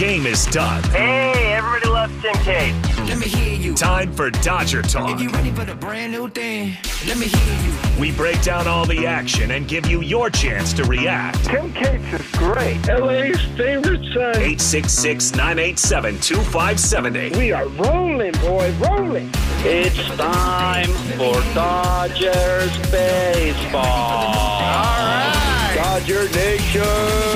game 0.00 0.24
is 0.24 0.46
done. 0.46 0.82
Hey, 0.84 1.52
everybody 1.52 1.86
loves 1.90 2.22
Tim 2.22 2.32
Cate. 2.36 2.74
Let 3.06 3.18
me 3.18 3.26
hear 3.26 3.54
you. 3.54 3.74
Time 3.74 4.10
for 4.14 4.30
Dodger 4.30 4.80
Talk. 4.80 5.10
If 5.10 5.20
you 5.20 5.28
ready 5.28 5.50
for 5.50 5.66
the 5.66 5.74
brand 5.74 6.12
new 6.12 6.26
thing, 6.30 6.74
let 7.06 7.18
me 7.18 7.26
hear 7.26 7.70
you. 7.70 8.00
We 8.00 8.10
break 8.10 8.40
down 8.40 8.66
all 8.66 8.86
the 8.86 9.06
action 9.06 9.50
and 9.50 9.68
give 9.68 9.84
you 9.86 10.00
your 10.00 10.30
chance 10.30 10.72
to 10.72 10.84
react. 10.84 11.44
Tim 11.44 11.74
Cates 11.74 12.14
is 12.14 12.30
great. 12.32 12.78
LA's 12.88 13.42
favorite 13.58 14.02
son. 14.14 14.36
866 14.36 15.32
987 15.32 16.18
2570. 16.20 17.38
We 17.38 17.52
are 17.52 17.68
rolling, 17.68 18.32
boy, 18.32 18.72
rolling. 18.80 19.30
It's 19.58 20.02
time 20.16 20.88
for 21.18 21.34
Dodgers 21.52 22.74
baseball. 22.90 23.84
All 23.84 24.96
right. 24.96 25.74
Dodger 25.76 26.26
Nation. 26.30 27.29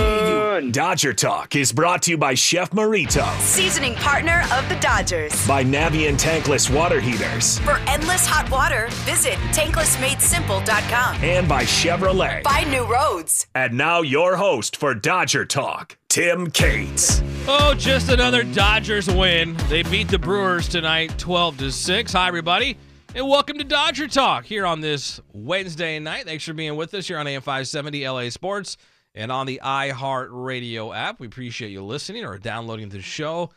Dodger 0.55 1.13
Talk 1.13 1.57
is 1.57 1.73
brought 1.73 2.03
to 2.03 2.13
you 2.13 2.17
by 2.17 2.35
Chef 2.35 2.71
Merito, 2.71 3.27
Seasoning 3.41 3.97
partner 3.97 4.45
of 4.53 4.69
the 4.69 4.77
Dodgers. 4.77 5.49
by 5.49 5.65
Navien 5.65 6.17
Tankless 6.17 6.73
Water 6.73 7.01
Heaters, 7.01 7.59
For 7.61 7.79
endless 7.89 8.25
hot 8.25 8.49
water, 8.53 8.87
visit 9.05 9.35
tanklessmadesimple.com. 9.53 11.17
and 11.25 11.49
by 11.49 11.65
Chevrolet. 11.65 12.45
Find 12.45 12.71
new 12.71 12.85
roads. 12.85 13.49
And 13.57 13.75
now 13.77 14.03
your 14.03 14.37
host 14.37 14.77
for 14.77 14.95
Dodger 14.95 15.45
Talk, 15.45 15.97
Tim 16.09 16.49
Cates. 16.53 17.21
Oh, 17.49 17.75
just 17.77 18.09
another 18.09 18.45
Dodgers 18.45 19.09
win. 19.09 19.57
They 19.69 19.83
beat 19.83 20.07
the 20.07 20.21
Brewers 20.21 20.69
tonight 20.69 21.19
12 21.19 21.59
to 21.59 21.73
6. 21.73 22.13
Hi 22.13 22.29
everybody. 22.29 22.77
And 23.17 23.29
welcome 23.29 23.59
to 23.59 23.65
Dodger 23.65 24.07
Talk 24.07 24.45
here 24.45 24.67
on 24.67 24.81
this 24.81 25.21
Wednesday 25.33 25.99
night. 25.99 26.27
Thanks 26.27 26.45
for 26.45 26.53
being 26.53 26.77
with 26.77 26.95
us 26.95 27.09
here 27.09 27.19
on 27.19 27.27
AM 27.27 27.43
570 27.43 28.09
LA 28.09 28.29
Sports 28.29 28.77
and 29.15 29.31
on 29.31 29.47
the 29.47 29.61
iHeart 29.65 30.29
Radio 30.31 30.93
app. 30.93 31.21
We 31.21 31.27
appreciate 31.27 31.71
you 31.71 31.85
listening 31.85 32.25
or 32.25 32.39
downloading 32.39 32.89
the 32.89 33.01
show. 33.01 33.51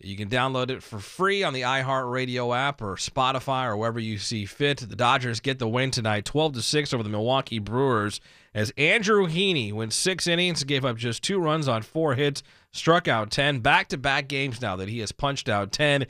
You 0.00 0.16
can 0.16 0.28
download 0.28 0.70
it 0.70 0.82
for 0.82 0.98
free 0.98 1.44
on 1.44 1.52
the 1.54 1.62
iHeart 1.62 2.10
Radio 2.10 2.52
app 2.52 2.82
or 2.82 2.96
Spotify 2.96 3.66
or 3.66 3.76
wherever 3.76 4.00
you 4.00 4.18
see 4.18 4.44
fit. 4.44 4.78
The 4.78 4.96
Dodgers 4.96 5.40
get 5.40 5.58
the 5.58 5.68
win 5.68 5.92
tonight, 5.92 6.24
12 6.24 6.54
to 6.54 6.62
6 6.62 6.92
over 6.92 7.02
the 7.02 7.08
Milwaukee 7.08 7.60
Brewers 7.60 8.20
as 8.52 8.72
Andrew 8.76 9.26
Heaney 9.28 9.72
went 9.72 9.92
6 9.92 10.26
innings, 10.26 10.64
gave 10.64 10.84
up 10.84 10.96
just 10.96 11.22
2 11.22 11.38
runs 11.38 11.68
on 11.68 11.82
4 11.82 12.16
hits, 12.16 12.42
struck 12.72 13.06
out 13.08 13.30
10, 13.30 13.60
back-to-back 13.60 14.28
games 14.28 14.60
now 14.60 14.76
that 14.76 14.88
he 14.88 14.98
has 14.98 15.12
punched 15.12 15.48
out 15.48 15.72
10. 15.72 16.06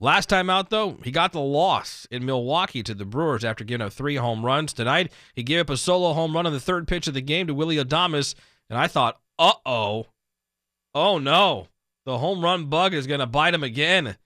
Last 0.00 0.28
time 0.28 0.48
out, 0.48 0.70
though, 0.70 0.98
he 1.02 1.10
got 1.10 1.32
the 1.32 1.40
loss 1.40 2.06
in 2.10 2.24
Milwaukee 2.24 2.84
to 2.84 2.94
the 2.94 3.04
Brewers 3.04 3.44
after 3.44 3.64
giving 3.64 3.84
up 3.84 3.92
three 3.92 4.14
home 4.14 4.46
runs. 4.46 4.72
Tonight, 4.72 5.12
he 5.34 5.42
gave 5.42 5.60
up 5.62 5.70
a 5.70 5.76
solo 5.76 6.12
home 6.12 6.34
run 6.34 6.46
on 6.46 6.52
the 6.52 6.60
third 6.60 6.86
pitch 6.86 7.08
of 7.08 7.14
the 7.14 7.20
game 7.20 7.48
to 7.48 7.54
Willie 7.54 7.76
Adames, 7.76 8.36
and 8.70 8.78
I 8.78 8.86
thought, 8.86 9.20
uh 9.40 9.54
oh, 9.66 10.06
oh 10.94 11.18
no, 11.18 11.66
the 12.06 12.18
home 12.18 12.44
run 12.44 12.66
bug 12.66 12.94
is 12.94 13.08
going 13.08 13.20
to 13.20 13.26
bite 13.26 13.54
him 13.54 13.64
again. 13.64 14.16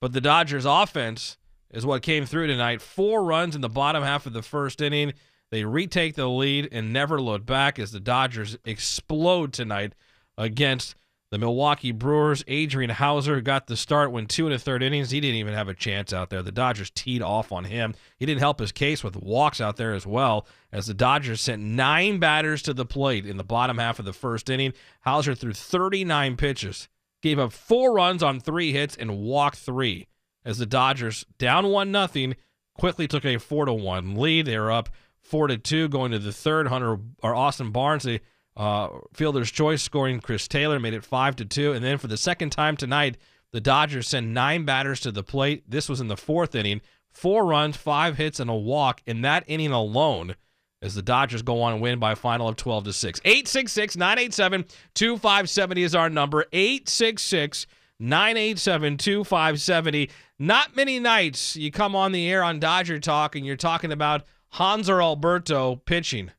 But 0.00 0.12
the 0.12 0.20
Dodgers' 0.20 0.66
offense 0.66 1.38
is 1.70 1.86
what 1.86 2.02
came 2.02 2.26
through 2.26 2.48
tonight. 2.48 2.82
Four 2.82 3.24
runs 3.24 3.54
in 3.54 3.60
the 3.60 3.68
bottom 3.68 4.02
half 4.02 4.26
of 4.26 4.32
the 4.32 4.42
first 4.42 4.80
inning. 4.80 5.14
They 5.52 5.64
retake 5.64 6.16
the 6.16 6.28
lead 6.28 6.68
and 6.72 6.92
never 6.92 7.20
look 7.20 7.46
back 7.46 7.78
as 7.78 7.92
the 7.92 8.00
Dodgers 8.00 8.58
explode 8.64 9.52
tonight 9.52 9.94
against 10.36 10.96
the 11.30 11.38
Milwaukee 11.38 11.92
Brewers. 11.92 12.44
Adrian 12.46 12.90
Houser 12.90 13.40
got 13.40 13.66
the 13.66 13.76
start 13.76 14.12
when 14.12 14.26
two 14.26 14.46
and 14.46 14.54
a 14.54 14.58
third 14.58 14.82
innings. 14.82 15.10
He 15.10 15.20
didn't 15.20 15.36
even 15.36 15.54
have 15.54 15.68
a 15.68 15.74
chance 15.74 16.12
out 16.12 16.30
there. 16.30 16.42
The 16.42 16.52
Dodgers 16.52 16.90
teed 16.90 17.22
off 17.22 17.52
on 17.52 17.64
him. 17.64 17.94
He 18.18 18.26
didn't 18.26 18.40
help 18.40 18.60
his 18.60 18.72
case 18.72 19.02
with 19.02 19.16
walks 19.16 19.60
out 19.60 19.76
there 19.76 19.94
as 19.94 20.06
well, 20.06 20.46
as 20.72 20.86
the 20.86 20.94
Dodgers 20.94 21.40
sent 21.40 21.62
nine 21.62 22.18
batters 22.18 22.62
to 22.62 22.74
the 22.74 22.86
plate 22.86 23.26
in 23.26 23.36
the 23.36 23.44
bottom 23.44 23.78
half 23.78 23.98
of 23.98 24.04
the 24.04 24.12
first 24.12 24.48
inning. 24.48 24.72
Houser 25.00 25.34
threw 25.34 25.52
39 25.52 26.36
pitches, 26.36 26.88
gave 27.22 27.38
up 27.38 27.52
four 27.52 27.94
runs 27.94 28.22
on 28.22 28.40
three 28.40 28.72
hits, 28.72 28.96
and 28.96 29.18
walked 29.18 29.58
three. 29.58 30.06
As 30.44 30.58
the 30.58 30.66
Dodgers 30.66 31.26
down 31.38 31.66
one 31.66 31.90
nothing 31.90 32.36
quickly 32.78 33.08
took 33.08 33.24
a 33.24 33.38
four 33.38 33.64
to 33.64 33.72
one 33.72 34.14
lead. 34.14 34.46
They 34.46 34.58
were 34.58 34.70
up 34.70 34.90
four 35.18 35.48
to 35.48 35.58
two 35.58 35.88
going 35.88 36.12
to 36.12 36.20
the 36.20 36.32
third. 36.32 36.68
Hunter 36.68 36.98
or 37.22 37.34
Austin 37.34 37.72
Barnes, 37.72 38.04
the 38.04 38.20
uh, 38.56 38.88
fielder's 39.12 39.50
choice, 39.50 39.82
scoring 39.82 40.20
Chris 40.20 40.48
Taylor 40.48 40.80
made 40.80 40.94
it 40.94 41.04
five 41.04 41.36
to 41.36 41.44
two. 41.44 41.72
And 41.72 41.84
then 41.84 41.98
for 41.98 42.06
the 42.06 42.16
second 42.16 42.50
time 42.50 42.76
tonight, 42.76 43.18
the 43.52 43.60
Dodgers 43.60 44.08
send 44.08 44.34
nine 44.34 44.64
batters 44.64 45.00
to 45.00 45.12
the 45.12 45.22
plate. 45.22 45.64
This 45.68 45.88
was 45.88 46.00
in 46.00 46.08
the 46.08 46.16
fourth 46.16 46.54
inning. 46.54 46.80
Four 47.10 47.46
runs, 47.46 47.76
five 47.76 48.16
hits, 48.16 48.40
and 48.40 48.50
a 48.50 48.54
walk 48.54 49.02
in 49.06 49.22
that 49.22 49.44
inning 49.46 49.72
alone. 49.72 50.36
As 50.82 50.94
the 50.94 51.02
Dodgers 51.02 51.42
go 51.42 51.62
on 51.62 51.72
and 51.72 51.82
win 51.82 51.98
by 51.98 52.12
a 52.12 52.16
final 52.16 52.48
of 52.48 52.56
12 52.56 52.84
to 52.84 52.92
6. 52.92 53.20
866 53.24 53.96
987 53.96 54.66
2570 54.94 55.82
is 55.82 55.94
our 55.94 56.10
number. 56.10 56.44
866 56.52 57.66
987 57.98 58.98
2570. 58.98 60.10
Not 60.38 60.76
many 60.76 61.00
nights 61.00 61.56
you 61.56 61.70
come 61.70 61.96
on 61.96 62.12
the 62.12 62.28
air 62.28 62.44
on 62.44 62.60
Dodger 62.60 63.00
Talk 63.00 63.36
and 63.36 63.46
you're 63.46 63.56
talking 63.56 63.90
about 63.90 64.24
Hanser 64.54 65.02
Alberto 65.02 65.76
pitching. 65.76 66.30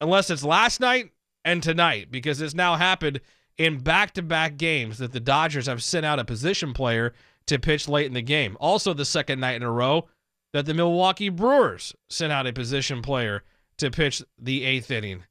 Unless 0.00 0.30
it's 0.30 0.44
last 0.44 0.78
night 0.80 1.10
and 1.44 1.62
tonight, 1.62 2.10
because 2.10 2.40
it's 2.40 2.54
now 2.54 2.76
happened 2.76 3.20
in 3.56 3.78
back 3.78 4.14
to 4.14 4.22
back 4.22 4.56
games 4.56 4.98
that 4.98 5.12
the 5.12 5.20
Dodgers 5.20 5.66
have 5.66 5.82
sent 5.82 6.06
out 6.06 6.18
a 6.18 6.24
position 6.24 6.72
player 6.72 7.12
to 7.46 7.58
pitch 7.58 7.88
late 7.88 8.06
in 8.06 8.14
the 8.14 8.22
game. 8.22 8.56
Also, 8.60 8.94
the 8.94 9.04
second 9.04 9.40
night 9.40 9.56
in 9.56 9.62
a 9.62 9.70
row 9.70 10.06
that 10.52 10.66
the 10.66 10.74
Milwaukee 10.74 11.28
Brewers 11.28 11.94
sent 12.08 12.32
out 12.32 12.46
a 12.46 12.52
position 12.52 13.02
player 13.02 13.42
to 13.78 13.90
pitch 13.90 14.22
the 14.38 14.64
eighth 14.64 14.90
inning. 14.90 15.24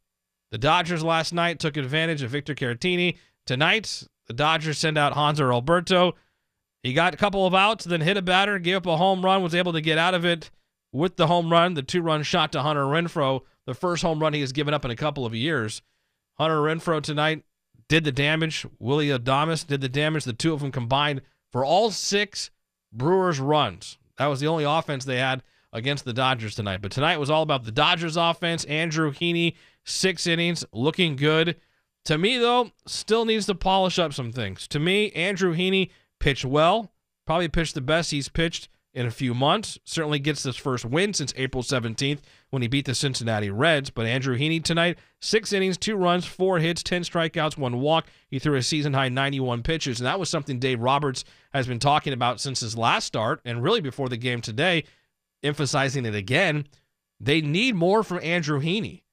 The 0.51 0.57
Dodgers 0.57 1.03
last 1.03 1.33
night 1.33 1.59
took 1.59 1.77
advantage 1.77 2.21
of 2.21 2.31
Victor 2.31 2.55
Caratini. 2.55 3.17
Tonight, 3.45 4.03
the 4.27 4.33
Dodgers 4.33 4.77
send 4.77 4.97
out 4.97 5.13
Hanser 5.13 5.51
Alberto. 5.51 6.13
He 6.83 6.93
got 6.93 7.13
a 7.13 7.17
couple 7.17 7.45
of 7.45 7.53
outs, 7.53 7.85
then 7.85 8.01
hit 8.01 8.17
a 8.17 8.21
batter, 8.21 8.59
gave 8.59 8.77
up 8.77 8.85
a 8.85 8.97
home 8.97 9.23
run, 9.23 9.43
was 9.43 9.55
able 9.55 9.73
to 9.73 9.81
get 9.81 9.97
out 9.97 10.13
of 10.13 10.25
it 10.25 10.49
with 10.93 11.17
the 11.17 11.27
home 11.27 11.51
run, 11.51 11.73
the 11.73 11.83
two 11.83 12.01
run 12.01 12.23
shot 12.23 12.51
to 12.53 12.61
Hunter 12.61 12.85
Renfroe, 12.85 13.41
the 13.65 13.73
first 13.73 14.03
home 14.03 14.19
run 14.19 14.33
he 14.33 14.41
has 14.41 14.53
given 14.53 14.73
up 14.73 14.85
in 14.85 14.91
a 14.91 14.95
couple 14.95 15.25
of 15.25 15.35
years. 15.35 15.81
Hunter 16.39 16.61
Renfroe 16.61 17.01
tonight 17.01 17.43
did 17.87 18.03
the 18.03 18.11
damage. 18.11 18.65
Willie 18.79 19.07
Adames 19.07 19.65
did 19.65 19.81
the 19.81 19.89
damage. 19.89 20.23
The 20.23 20.33
two 20.33 20.53
of 20.53 20.59
them 20.59 20.71
combined 20.71 21.21
for 21.51 21.65
all 21.65 21.91
six 21.91 22.51
Brewers 22.91 23.39
runs. 23.39 23.97
That 24.17 24.27
was 24.27 24.39
the 24.39 24.47
only 24.47 24.63
offense 24.63 25.05
they 25.05 25.17
had 25.17 25.43
against 25.73 26.05
the 26.05 26.13
Dodgers 26.13 26.55
tonight. 26.55 26.81
But 26.81 26.91
tonight 26.91 27.19
was 27.19 27.29
all 27.29 27.43
about 27.43 27.63
the 27.63 27.71
Dodgers 27.71 28.17
offense. 28.17 28.63
Andrew 28.65 29.11
Heaney, 29.11 29.55
six 29.85 30.27
innings, 30.27 30.65
looking 30.71 31.15
good. 31.15 31.57
To 32.05 32.17
me, 32.17 32.37
though, 32.37 32.71
still 32.85 33.25
needs 33.25 33.45
to 33.47 33.55
polish 33.55 33.99
up 33.99 34.13
some 34.13 34.31
things. 34.31 34.67
To 34.69 34.79
me, 34.79 35.11
Andrew 35.11 35.55
Heaney 35.55 35.89
pitched 36.19 36.45
well, 36.45 36.91
probably 37.25 37.49
pitched 37.49 37.75
the 37.75 37.81
best 37.81 38.11
he's 38.11 38.29
pitched 38.29 38.69
in 38.93 39.05
a 39.05 39.11
few 39.11 39.33
months. 39.33 39.77
Certainly 39.83 40.19
gets 40.19 40.43
his 40.43 40.55
first 40.55 40.85
win 40.85 41.13
since 41.13 41.33
April 41.35 41.63
17th 41.63 42.19
when 42.49 42.61
he 42.61 42.67
beat 42.67 42.85
the 42.85 42.95
Cincinnati 42.95 43.49
Reds. 43.49 43.89
But 43.89 44.05
Andrew 44.05 44.37
Heaney 44.37 44.63
tonight, 44.63 44.97
six 45.21 45.51
innings, 45.53 45.77
two 45.77 45.95
runs, 45.95 46.25
four 46.25 46.59
hits, 46.59 46.83
10 46.83 47.03
strikeouts, 47.03 47.57
one 47.57 47.79
walk. 47.79 48.07
He 48.29 48.39
threw 48.39 48.55
a 48.55 48.63
season 48.63 48.93
high 48.93 49.09
91 49.09 49.63
pitches. 49.63 49.99
And 49.99 50.07
that 50.07 50.19
was 50.19 50.29
something 50.29 50.59
Dave 50.59 50.79
Roberts 50.79 51.23
has 51.53 51.67
been 51.67 51.79
talking 51.79 52.13
about 52.13 52.39
since 52.39 52.59
his 52.59 52.77
last 52.77 53.05
start 53.05 53.41
and 53.45 53.63
really 53.63 53.81
before 53.81 54.09
the 54.09 54.17
game 54.17 54.41
today, 54.41 54.83
emphasizing 55.43 56.05
it 56.05 56.15
again. 56.15 56.67
They 57.19 57.41
need 57.41 57.75
more 57.75 58.03
from 58.03 58.19
Andrew 58.23 58.61
Heaney. 58.61 59.03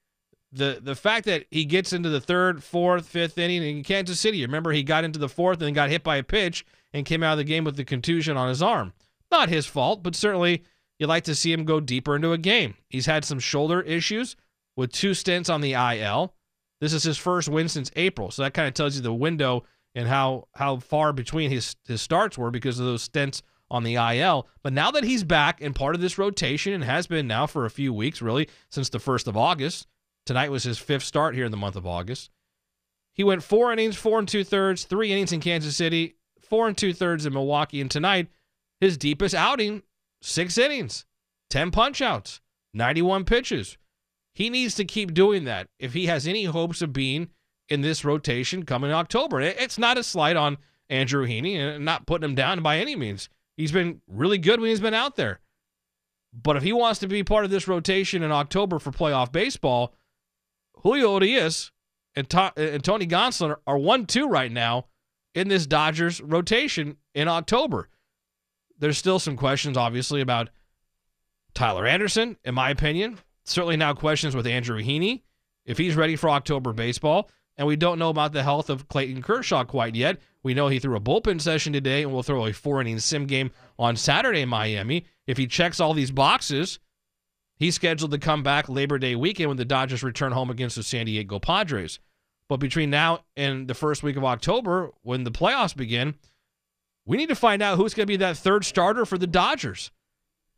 The, 0.53 0.78
the 0.81 0.95
fact 0.95 1.25
that 1.25 1.47
he 1.51 1.65
gets 1.65 1.93
into 1.93 2.11
the 2.11 2.21
third, 2.21 2.62
fourth, 2.62 3.09
fifth 3.09 3.39
inning 3.39 3.62
in 3.62 3.83
Kansas 3.83 4.21
City, 4.21 4.43
remember 4.43 4.71
he 4.71 4.84
got 4.84 5.03
into 5.03 5.19
the 5.19 5.28
fourth 5.28 5.61
and 5.61 5.75
got 5.75 5.91
hit 5.91 6.05
by 6.05 6.16
a 6.16 6.22
pitch 6.22 6.65
and 6.93 7.05
came 7.05 7.25
out 7.25 7.33
of 7.33 7.39
the 7.39 7.45
game 7.45 7.65
with 7.65 7.77
the 7.77 7.84
contusion 7.84 8.37
on 8.37 8.49
his 8.49 8.62
arm. 8.62 8.93
Not 9.33 9.49
his 9.49 9.66
fault, 9.66 10.05
but 10.05 10.15
certainly 10.15 10.62
you 10.99 11.06
like 11.06 11.25
to 11.25 11.34
see 11.34 11.53
him 11.53 11.65
go 11.65 11.81
deeper 11.81 12.16
into 12.16 12.32
a 12.32 12.38
game. 12.38 12.75
He's 12.88 13.06
had 13.06 13.25
some 13.25 13.41
shoulder 13.41 13.81
issues 13.81 14.37
with 14.77 14.93
two 14.93 15.15
stints 15.15 15.49
on 15.49 15.60
the 15.60 15.72
IL. 15.72 16.34
This 16.80 16.92
is 16.92 17.03
his 17.03 17.18
first 17.18 17.48
win 17.48 17.68
since 17.68 17.91
April, 17.97 18.30
so 18.30 18.42
that 18.42 18.54
kind 18.54 18.68
of 18.68 18.74
tells 18.74 18.97
you 18.97 19.03
the 19.03 19.13
window 19.13 19.65
and 19.95 20.09
how 20.09 20.48
how 20.54 20.78
far 20.78 21.13
between 21.13 21.51
his 21.51 21.77
his 21.86 22.03
starts 22.03 22.36
were 22.36 22.51
because 22.51 22.78
of 22.78 22.86
those 22.86 23.03
stints 23.03 23.42
on 23.71 23.84
the 23.84 23.95
IL. 23.95 24.48
But 24.63 24.72
now 24.72 24.91
that 24.91 25.04
he's 25.04 25.24
back 25.24 25.60
and 25.60 25.74
part 25.74 25.95
of 25.95 26.01
this 26.01 26.18
rotation 26.18 26.72
and 26.72 26.84
has 26.84 27.07
been 27.07 27.27
now 27.27 27.47
for 27.47 27.65
a 27.65 27.71
few 27.71 27.92
weeks, 27.92 28.22
really 28.22 28.48
since 28.71 28.89
the 28.89 28.98
first 28.98 29.27
of 29.27 29.36
August. 29.36 29.86
Tonight 30.27 30.51
was 30.51 30.63
his 30.63 30.78
fifth 30.78 31.04
start 31.04 31.34
here 31.34 31.45
in 31.45 31.51
the 31.51 31.57
month 31.57 31.77
of 31.77 31.86
August. 31.86 32.30
He 33.13 33.22
went 33.22 33.42
four 33.42 33.72
innings, 33.72 33.97
four 33.97 34.18
and 34.18 34.27
two 34.27 34.42
thirds, 34.42 34.84
three 34.84 35.13
innings 35.13 35.33
in 35.33 35.41
Kansas 35.41 35.77
City, 35.77 36.16
four 36.41 36.66
and 36.66 36.77
two 36.77 36.92
thirds 36.92 37.27
in 37.27 37.33
Milwaukee, 37.33 37.80
and 37.80 37.91
tonight 37.91 38.28
his 38.80 38.97
deepest 38.97 39.34
outing, 39.34 39.83
six 40.24 40.56
innings, 40.59 41.04
10 41.50 41.71
punch 41.71 42.00
outs, 42.00 42.41
91 42.72 43.24
pitches. 43.24 43.76
He 44.34 44.50
needs 44.50 44.74
to 44.76 44.84
keep 44.84 45.15
doing 45.15 45.44
that 45.44 45.68
if 45.78 45.92
he 45.92 46.06
has 46.06 46.26
any 46.26 46.44
hopes 46.44 46.82
of 46.82 46.92
being 46.92 47.28
in 47.68 47.82
this 47.82 48.04
rotation 48.04 48.65
coming 48.65 48.91
October. 48.91 49.41
It's 49.41 49.78
not 49.78 49.98
a 49.98 50.03
slight 50.03 50.36
on 50.36 50.59
Andrew 50.91 51.26
Heaney 51.26 51.56
and 51.56 51.84
not 51.84 52.06
putting 52.06 52.28
him 52.28 52.34
down 52.34 52.62
by 52.62 52.78
any 52.78 52.97
means. 52.97 53.28
He's 53.56 53.72
been 53.72 54.00
really 54.09 54.38
good 54.38 54.60
when 54.60 54.71
he's 54.71 54.80
been 54.80 54.94
out 54.94 55.16
there. 55.16 55.41
But 56.32 56.56
if 56.56 56.65
he 56.65 56.72
wants 56.72 56.98
to 57.00 57.06
be 57.06 57.22
part 57.22 57.44
of 57.44 57.50
this 57.50 57.68
rotation 57.68 58.24
in 58.24 58.32
October 58.32 58.80
for 58.80 58.91
playoff 58.91 59.30
baseball, 59.30 59.94
Julio 60.78 61.15
Urias 61.15 61.70
and, 62.16 62.27
and 62.56 62.82
Tony 62.82 63.06
Gonsolin 63.06 63.56
are 63.66 63.78
1 63.78 64.06
2 64.06 64.27
right 64.27 64.50
now 64.50 64.86
in 65.34 65.48
this 65.48 65.66
Dodgers 65.66 66.20
rotation 66.20 66.97
in 67.15 67.28
October. 67.28 67.88
There's 68.78 68.98
still 68.98 69.18
some 69.18 69.36
questions, 69.36 69.76
obviously, 69.76 70.21
about 70.21 70.50
Tyler 71.54 71.86
Anderson, 71.86 72.36
in 72.44 72.54
my 72.54 72.71
opinion. 72.71 73.18
Certainly 73.44 73.76
now 73.76 73.94
questions 73.94 74.34
with 74.34 74.47
Andrew 74.47 74.82
Heaney, 74.82 75.22
if 75.65 75.78
he's 75.78 75.97
ready 75.97 76.16
for 76.16 76.30
October 76.30 76.72
baseball. 76.72 77.30
And 77.56 77.68
we 77.68 77.76
don't 77.76 77.98
know 77.98 78.10
about 78.10 78.32
the 78.32 78.42
health 78.42 78.68
of 78.68 78.88
Clayton 78.88 79.22
Kershaw 79.22 79.65
quite 79.65 79.94
yet. 79.94 80.18
We 80.42 80.54
know 80.54 80.68
he 80.68 80.80
threw 80.80 80.97
a 80.97 81.00
bullpen 81.00 81.41
session 81.41 81.72
today 81.72 82.03
and 82.03 82.12
will 82.12 82.24
throw 82.24 82.47
a 82.47 82.53
four 82.53 82.80
inning 82.80 82.98
sim 82.98 83.26
game 83.26 83.53
on 83.78 83.97
Saturday 83.97 84.41
in 84.41 84.48
Miami. 84.48 85.06
If 85.27 85.36
he 85.38 85.47
checks 85.47 85.78
all 85.78 85.94
these 85.94 86.10
boxes, 86.10 86.80
he's 87.56 87.77
scheduled 87.77 88.10
to 88.10 88.18
come 88.18 88.42
back 88.42 88.68
Labor 88.68 88.98
Day 88.98 89.15
weekend 89.15 89.48
when 89.48 89.56
the 89.56 89.65
Dodgers 89.65 90.03
return 90.03 90.32
home 90.32 90.50
against 90.50 90.77
the 90.77 90.82
San 90.82 91.06
Diego 91.06 91.38
Padres. 91.38 92.00
But 92.48 92.59
between 92.59 92.91
now 92.91 93.24
and 93.36 93.68
the 93.68 93.74
first 93.74 94.03
week 94.03 94.16
of 94.16 94.24
October, 94.24 94.91
when 95.03 95.24
the 95.24 95.30
playoffs 95.30 95.77
begin, 95.77 96.16
we 97.06 97.16
need 97.16 97.28
to 97.28 97.34
find 97.34 97.62
out 97.62 97.77
who's 97.77 97.95
going 97.95 98.06
to 98.06 98.12
be 98.12 98.16
that 98.16 98.36
third 98.36 98.65
starter 98.65 99.04
for 99.04 99.18
the 99.18 99.27
Dodgers. 99.27 99.91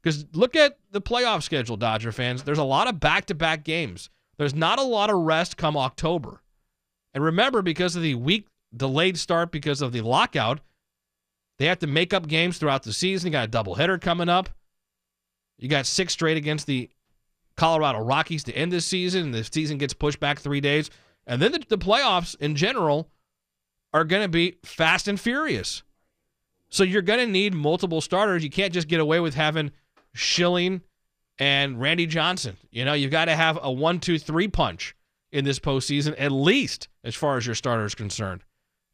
Because 0.02 0.26
look 0.32 0.54
at 0.54 0.78
the 0.92 1.00
playoff 1.00 1.42
schedule, 1.42 1.76
Dodger 1.76 2.12
fans. 2.12 2.44
There's 2.44 2.58
a 2.58 2.64
lot 2.64 2.86
of 2.86 3.00
back 3.00 3.26
to 3.26 3.34
back 3.34 3.64
games. 3.64 4.08
There's 4.38 4.54
not 4.54 4.78
a 4.78 4.84
lot 4.84 5.10
of 5.10 5.16
rest 5.16 5.56
come 5.56 5.76
October. 5.76 6.42
And 7.14 7.24
remember, 7.24 7.62
because 7.62 7.96
of 7.96 8.02
the 8.02 8.14
week 8.14 8.46
delayed 8.76 9.18
start 9.18 9.50
because 9.50 9.82
of 9.82 9.92
the 9.92 10.02
lockout, 10.02 10.60
they 11.58 11.66
have 11.66 11.78
to 11.80 11.86
make 11.86 12.12
up 12.12 12.28
games 12.28 12.58
throughout 12.58 12.82
the 12.82 12.92
season. 12.92 13.28
You 13.28 13.32
got 13.32 13.48
a 13.48 13.50
doubleheader 13.50 14.00
coming 14.00 14.28
up. 14.28 14.50
You 15.58 15.68
got 15.68 15.86
six 15.86 16.12
straight 16.12 16.36
against 16.36 16.66
the 16.66 16.90
Colorado 17.56 18.00
Rockies 18.00 18.44
to 18.44 18.52
end 18.52 18.70
this 18.70 18.84
season. 18.84 19.24
And 19.24 19.34
the 19.34 19.42
season 19.42 19.78
gets 19.78 19.94
pushed 19.94 20.20
back 20.20 20.38
three 20.38 20.60
days. 20.60 20.90
And 21.26 21.40
then 21.40 21.52
the, 21.52 21.62
the 21.66 21.78
playoffs 21.78 22.36
in 22.38 22.54
general 22.54 23.08
are 23.92 24.04
going 24.04 24.22
to 24.22 24.28
be 24.28 24.56
fast 24.62 25.08
and 25.08 25.18
furious. 25.18 25.82
So 26.70 26.84
you're 26.84 27.02
going 27.02 27.20
to 27.20 27.26
need 27.26 27.54
multiple 27.54 28.00
starters. 28.00 28.42
You 28.42 28.50
can't 28.50 28.72
just 28.72 28.88
get 28.88 29.00
away 29.00 29.20
with 29.20 29.34
having 29.34 29.72
Schilling 30.14 30.82
and 31.38 31.80
Randy 31.80 32.06
Johnson. 32.06 32.56
You 32.70 32.84
know, 32.84 32.94
you've 32.94 33.10
got 33.10 33.26
to 33.26 33.36
have 33.36 33.58
a 33.62 33.70
one, 33.70 34.00
two, 34.00 34.18
three 34.18 34.48
punch 34.48 34.94
in 35.32 35.44
this 35.44 35.58
postseason, 35.58 36.14
at 36.18 36.32
least 36.32 36.88
as 37.04 37.14
far 37.14 37.36
as 37.36 37.46
your 37.46 37.54
starter 37.54 37.84
is 37.84 37.94
concerned. 37.94 38.42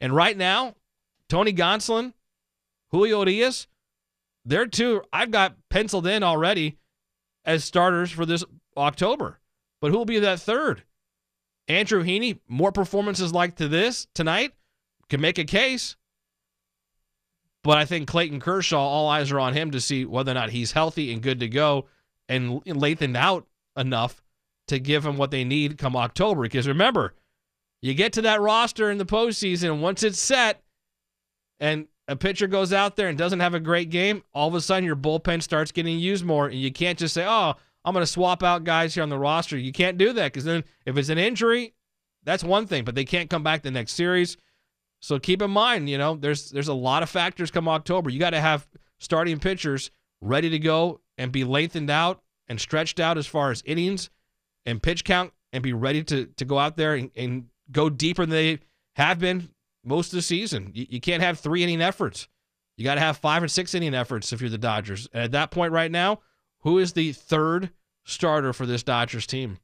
And 0.00 0.14
right 0.14 0.36
now, 0.36 0.74
Tony 1.28 1.52
Gonsolin, 1.52 2.12
Julio 2.90 3.24
Diaz, 3.24 3.68
they're 4.44 4.66
two 4.66 5.02
I've 5.12 5.30
got 5.30 5.56
penciled 5.70 6.06
in 6.06 6.22
already 6.22 6.78
as 7.44 7.64
starters 7.64 8.10
for 8.10 8.26
this 8.26 8.44
October. 8.76 9.38
But 9.80 9.90
who 9.90 9.98
will 9.98 10.04
be 10.04 10.18
that 10.18 10.40
third? 10.40 10.82
Andrew 11.68 12.02
Heaney, 12.02 12.40
more 12.48 12.72
performances 12.72 13.32
like 13.32 13.56
to 13.56 13.68
this 13.68 14.08
tonight, 14.14 14.52
can 15.08 15.20
make 15.20 15.38
a 15.38 15.44
case. 15.44 15.96
But 17.64 17.78
I 17.78 17.84
think 17.84 18.08
Clayton 18.08 18.40
Kershaw, 18.40 18.80
all 18.80 19.08
eyes 19.08 19.30
are 19.30 19.38
on 19.40 19.54
him 19.54 19.70
to 19.70 19.80
see 19.80 20.04
whether 20.04 20.32
or 20.32 20.34
not 20.34 20.50
he's 20.50 20.72
healthy 20.72 21.12
and 21.12 21.22
good 21.22 21.40
to 21.40 21.48
go 21.48 21.86
and 22.28 22.60
lengthened 22.66 23.16
out 23.16 23.46
enough 23.76 24.22
to 24.68 24.78
give 24.78 25.04
him 25.04 25.16
what 25.16 25.30
they 25.30 25.44
need 25.44 25.78
come 25.78 25.96
October. 25.96 26.42
Because 26.42 26.66
remember, 26.66 27.14
you 27.80 27.94
get 27.94 28.12
to 28.14 28.22
that 28.22 28.40
roster 28.40 28.90
in 28.90 28.98
the 28.98 29.06
postseason, 29.06 29.72
and 29.72 29.82
once 29.82 30.02
it's 30.02 30.18
set 30.18 30.62
and 31.60 31.86
a 32.08 32.16
pitcher 32.16 32.48
goes 32.48 32.72
out 32.72 32.96
there 32.96 33.08
and 33.08 33.16
doesn't 33.16 33.40
have 33.40 33.54
a 33.54 33.60
great 33.60 33.90
game, 33.90 34.22
all 34.34 34.48
of 34.48 34.54
a 34.54 34.60
sudden 34.60 34.84
your 34.84 34.96
bullpen 34.96 35.42
starts 35.42 35.72
getting 35.72 35.98
used 35.98 36.24
more. 36.24 36.46
And 36.46 36.60
you 36.60 36.72
can't 36.72 36.98
just 36.98 37.14
say, 37.14 37.24
oh, 37.26 37.54
I'm 37.84 37.94
going 37.94 38.02
to 38.02 38.10
swap 38.10 38.42
out 38.42 38.64
guys 38.64 38.94
here 38.94 39.02
on 39.02 39.08
the 39.08 39.18
roster. 39.18 39.56
You 39.56 39.72
can't 39.72 39.98
do 39.98 40.12
that 40.12 40.32
because 40.32 40.44
then 40.44 40.64
if 40.84 40.96
it's 40.96 41.08
an 41.08 41.18
injury, 41.18 41.74
that's 42.24 42.44
one 42.44 42.66
thing, 42.66 42.84
but 42.84 42.94
they 42.94 43.04
can't 43.04 43.30
come 43.30 43.42
back 43.42 43.62
the 43.62 43.70
next 43.70 43.92
series. 43.92 44.36
So 45.02 45.18
keep 45.18 45.42
in 45.42 45.50
mind, 45.50 45.90
you 45.90 45.98
know, 45.98 46.14
there's 46.14 46.50
there's 46.50 46.68
a 46.68 46.74
lot 46.74 47.02
of 47.02 47.10
factors 47.10 47.50
come 47.50 47.68
October. 47.68 48.08
You 48.08 48.20
got 48.20 48.30
to 48.30 48.40
have 48.40 48.66
starting 49.00 49.40
pitchers 49.40 49.90
ready 50.20 50.48
to 50.50 50.60
go 50.60 51.00
and 51.18 51.32
be 51.32 51.42
lengthened 51.42 51.90
out 51.90 52.22
and 52.46 52.60
stretched 52.60 53.00
out 53.00 53.18
as 53.18 53.26
far 53.26 53.50
as 53.50 53.62
innings 53.66 54.10
and 54.64 54.80
pitch 54.80 55.02
count 55.04 55.32
and 55.52 55.60
be 55.60 55.72
ready 55.72 56.04
to 56.04 56.26
to 56.26 56.44
go 56.44 56.56
out 56.56 56.76
there 56.76 56.94
and, 56.94 57.10
and 57.16 57.46
go 57.72 57.90
deeper 57.90 58.24
than 58.24 58.30
they 58.30 58.60
have 58.94 59.18
been 59.18 59.48
most 59.84 60.12
of 60.12 60.16
the 60.16 60.22
season. 60.22 60.70
You, 60.72 60.86
you 60.88 61.00
can't 61.00 61.22
have 61.22 61.40
three 61.40 61.64
inning 61.64 61.82
efforts. 61.82 62.28
You 62.76 62.84
got 62.84 62.94
to 62.94 63.00
have 63.00 63.16
five 63.16 63.42
and 63.42 63.50
six 63.50 63.74
inning 63.74 63.94
efforts 63.94 64.32
if 64.32 64.40
you're 64.40 64.50
the 64.50 64.58
Dodgers. 64.58 65.08
And 65.12 65.24
at 65.24 65.32
that 65.32 65.50
point 65.50 65.72
right 65.72 65.90
now, 65.90 66.20
who 66.60 66.78
is 66.78 66.92
the 66.92 67.12
third 67.12 67.70
starter 68.04 68.52
for 68.52 68.66
this 68.66 68.84
Dodgers 68.84 69.26
team? 69.26 69.58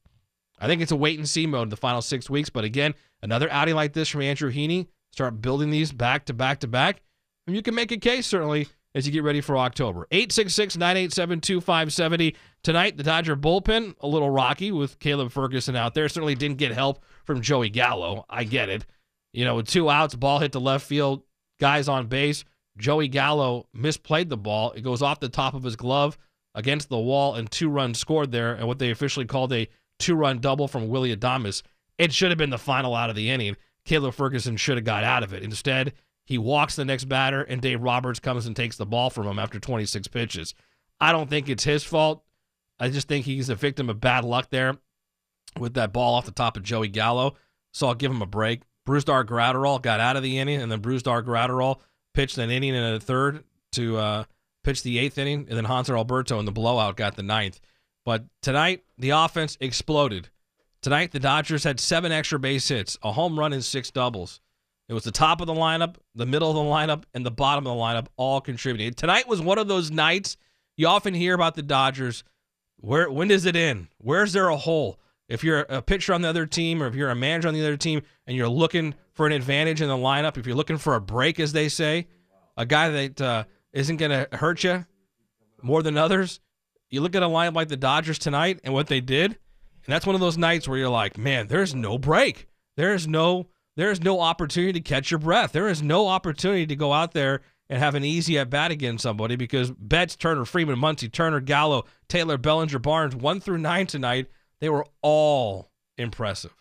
I 0.58 0.66
think 0.66 0.82
it's 0.82 0.92
a 0.92 0.96
wait 0.96 1.18
and 1.18 1.28
see 1.28 1.46
mode 1.46 1.64
in 1.64 1.68
the 1.68 1.76
final 1.76 2.02
six 2.02 2.28
weeks. 2.28 2.50
But 2.50 2.64
again, 2.64 2.94
another 3.22 3.48
outing 3.50 3.76
like 3.76 3.92
this 3.92 4.08
from 4.08 4.22
Andrew 4.22 4.52
Heaney, 4.52 4.88
start 5.12 5.40
building 5.40 5.70
these 5.70 5.92
back 5.92 6.26
to 6.26 6.34
back 6.34 6.60
to 6.60 6.68
back, 6.68 7.02
and 7.46 7.56
you 7.56 7.62
can 7.62 7.74
make 7.74 7.92
a 7.92 7.96
case 7.96 8.26
certainly 8.26 8.68
as 8.94 9.06
you 9.06 9.12
get 9.12 9.22
ready 9.22 9.40
for 9.40 9.56
October. 9.56 10.06
866 10.10 10.76
987 10.76 11.40
2570. 11.40 12.36
Tonight, 12.62 12.96
the 12.96 13.02
Dodger 13.02 13.36
bullpen, 13.36 13.94
a 14.00 14.08
little 14.08 14.30
rocky 14.30 14.72
with 14.72 14.98
Caleb 14.98 15.30
Ferguson 15.30 15.76
out 15.76 15.94
there. 15.94 16.08
Certainly 16.08 16.34
didn't 16.36 16.58
get 16.58 16.72
help 16.72 17.04
from 17.24 17.40
Joey 17.40 17.70
Gallo. 17.70 18.24
I 18.28 18.44
get 18.44 18.68
it. 18.68 18.86
You 19.32 19.44
know, 19.44 19.56
with 19.56 19.68
two 19.68 19.90
outs, 19.90 20.14
ball 20.14 20.38
hit 20.38 20.52
the 20.52 20.60
left 20.60 20.86
field, 20.86 21.22
guys 21.60 21.88
on 21.88 22.06
base. 22.06 22.44
Joey 22.76 23.08
Gallo 23.08 23.68
misplayed 23.76 24.28
the 24.28 24.36
ball. 24.36 24.72
It 24.72 24.82
goes 24.82 25.02
off 25.02 25.20
the 25.20 25.28
top 25.28 25.54
of 25.54 25.62
his 25.62 25.76
glove 25.76 26.16
against 26.54 26.88
the 26.88 26.98
wall, 26.98 27.34
and 27.34 27.50
two 27.50 27.68
runs 27.68 27.98
scored 27.98 28.32
there, 28.32 28.54
and 28.54 28.66
what 28.66 28.78
they 28.78 28.90
officially 28.90 29.26
called 29.26 29.52
a 29.52 29.68
two 29.98 30.14
run 30.14 30.40
double 30.40 30.68
from 30.68 30.88
Willie 30.88 31.14
Adames. 31.14 31.62
It 31.98 32.12
should 32.12 32.30
have 32.30 32.38
been 32.38 32.50
the 32.50 32.58
final 32.58 32.94
out 32.94 33.10
of 33.10 33.16
the 33.16 33.30
inning. 33.30 33.56
Caleb 33.88 34.14
Ferguson 34.14 34.58
should 34.58 34.76
have 34.76 34.84
got 34.84 35.02
out 35.02 35.22
of 35.22 35.32
it. 35.32 35.42
Instead, 35.42 35.94
he 36.26 36.36
walks 36.36 36.76
the 36.76 36.84
next 36.84 37.04
batter, 37.06 37.42
and 37.42 37.62
Dave 37.62 37.80
Roberts 37.80 38.20
comes 38.20 38.44
and 38.44 38.54
takes 38.54 38.76
the 38.76 38.84
ball 38.84 39.08
from 39.08 39.26
him 39.26 39.38
after 39.38 39.58
26 39.58 40.08
pitches. 40.08 40.54
I 41.00 41.10
don't 41.10 41.30
think 41.30 41.48
it's 41.48 41.64
his 41.64 41.84
fault. 41.84 42.22
I 42.78 42.90
just 42.90 43.08
think 43.08 43.24
he's 43.24 43.48
a 43.48 43.54
victim 43.54 43.88
of 43.88 43.98
bad 43.98 44.24
luck 44.24 44.50
there 44.50 44.76
with 45.58 45.72
that 45.74 45.94
ball 45.94 46.14
off 46.14 46.26
the 46.26 46.32
top 46.32 46.58
of 46.58 46.62
Joey 46.62 46.88
Gallo. 46.88 47.36
So 47.72 47.86
I'll 47.86 47.94
give 47.94 48.12
him 48.12 48.20
a 48.20 48.26
break. 48.26 48.60
Brusdar 48.86 49.24
Graterol 49.24 49.80
got 49.80 50.00
out 50.00 50.16
of 50.16 50.22
the 50.22 50.38
inning, 50.38 50.60
and 50.60 50.70
then 50.70 50.82
Brusdar 50.82 51.24
Graterol 51.24 51.80
pitched 52.12 52.36
an 52.36 52.50
inning 52.50 52.76
and 52.76 52.96
a 52.96 53.00
third 53.00 53.42
to 53.72 53.96
uh, 53.96 54.24
pitch 54.64 54.82
the 54.82 54.98
eighth 54.98 55.16
inning, 55.16 55.46
and 55.48 55.56
then 55.56 55.64
Hanser 55.64 55.96
Alberto 55.96 56.38
in 56.38 56.44
the 56.44 56.52
blowout 56.52 56.98
got 56.98 57.16
the 57.16 57.22
ninth. 57.22 57.58
But 58.04 58.26
tonight, 58.42 58.84
the 58.98 59.10
offense 59.10 59.56
exploded. 59.62 60.28
Tonight, 60.80 61.10
the 61.10 61.18
Dodgers 61.18 61.64
had 61.64 61.80
seven 61.80 62.12
extra 62.12 62.38
base 62.38 62.68
hits, 62.68 62.96
a 63.02 63.12
home 63.12 63.38
run, 63.38 63.52
and 63.52 63.64
six 63.64 63.90
doubles. 63.90 64.40
It 64.88 64.94
was 64.94 65.04
the 65.04 65.10
top 65.10 65.40
of 65.40 65.46
the 65.46 65.54
lineup, 65.54 65.96
the 66.14 66.24
middle 66.24 66.48
of 66.48 66.56
the 66.56 66.62
lineup, 66.62 67.04
and 67.12 67.26
the 67.26 67.30
bottom 67.30 67.66
of 67.66 67.76
the 67.76 67.82
lineup 67.82 68.06
all 68.16 68.40
contributing. 68.40 68.94
Tonight 68.94 69.28
was 69.28 69.40
one 69.40 69.58
of 69.58 69.68
those 69.68 69.90
nights 69.90 70.36
you 70.76 70.86
often 70.86 71.12
hear 71.12 71.34
about 71.34 71.56
the 71.56 71.62
Dodgers. 71.62 72.24
Where 72.76 73.10
when 73.10 73.28
does 73.28 73.44
it 73.44 73.56
end? 73.56 73.88
Where's 73.98 74.32
there 74.32 74.48
a 74.48 74.56
hole? 74.56 74.98
If 75.28 75.44
you're 75.44 75.66
a 75.68 75.82
pitcher 75.82 76.14
on 76.14 76.22
the 76.22 76.28
other 76.28 76.46
team, 76.46 76.82
or 76.82 76.86
if 76.86 76.94
you're 76.94 77.10
a 77.10 77.14
manager 77.14 77.48
on 77.48 77.54
the 77.54 77.60
other 77.60 77.76
team, 77.76 78.00
and 78.26 78.36
you're 78.36 78.48
looking 78.48 78.94
for 79.12 79.26
an 79.26 79.32
advantage 79.32 79.82
in 79.82 79.88
the 79.88 79.96
lineup, 79.96 80.38
if 80.38 80.46
you're 80.46 80.56
looking 80.56 80.78
for 80.78 80.94
a 80.94 81.00
break, 81.00 81.38
as 81.38 81.52
they 81.52 81.68
say, 81.68 82.06
a 82.56 82.64
guy 82.64 82.88
that 82.88 83.20
uh, 83.20 83.44
not 83.74 83.98
going 83.98 84.10
to 84.10 84.28
hurt 84.36 84.64
you 84.64 84.86
more 85.60 85.82
than 85.82 85.98
others, 85.98 86.40
you 86.88 87.02
look 87.02 87.14
at 87.14 87.22
a 87.22 87.26
lineup 87.26 87.54
like 87.54 87.68
the 87.68 87.76
Dodgers 87.76 88.18
tonight 88.18 88.60
and 88.64 88.72
what 88.72 88.86
they 88.86 89.00
did, 89.00 89.38
and 89.88 89.94
that's 89.94 90.04
one 90.04 90.14
of 90.14 90.20
those 90.20 90.36
nights 90.36 90.68
where 90.68 90.76
you're 90.76 90.90
like, 90.90 91.16
man, 91.16 91.46
there's 91.46 91.74
no 91.74 91.96
break. 91.96 92.46
There 92.76 92.92
is 92.92 93.08
no 93.08 93.48
there 93.74 93.90
is 93.90 94.02
no 94.02 94.20
opportunity 94.20 94.74
to 94.74 94.80
catch 94.80 95.10
your 95.10 95.18
breath. 95.18 95.52
There 95.52 95.66
is 95.66 95.82
no 95.82 96.08
opportunity 96.08 96.66
to 96.66 96.76
go 96.76 96.92
out 96.92 97.12
there 97.12 97.40
and 97.70 97.78
have 97.78 97.94
an 97.94 98.04
easy 98.04 98.38
at 98.38 98.50
bat 98.50 98.70
against 98.70 99.02
somebody 99.02 99.34
because 99.34 99.70
Betts, 99.70 100.14
Turner, 100.14 100.44
Freeman, 100.44 100.76
Muncy, 100.76 101.10
Turner, 101.10 101.40
Gallo, 101.40 101.86
Taylor, 102.06 102.36
Bellinger, 102.36 102.78
Barnes, 102.80 103.16
one 103.16 103.40
through 103.40 103.58
nine 103.58 103.86
tonight, 103.86 104.26
they 104.60 104.68
were 104.68 104.84
all 105.00 105.70
impressive. 105.96 106.52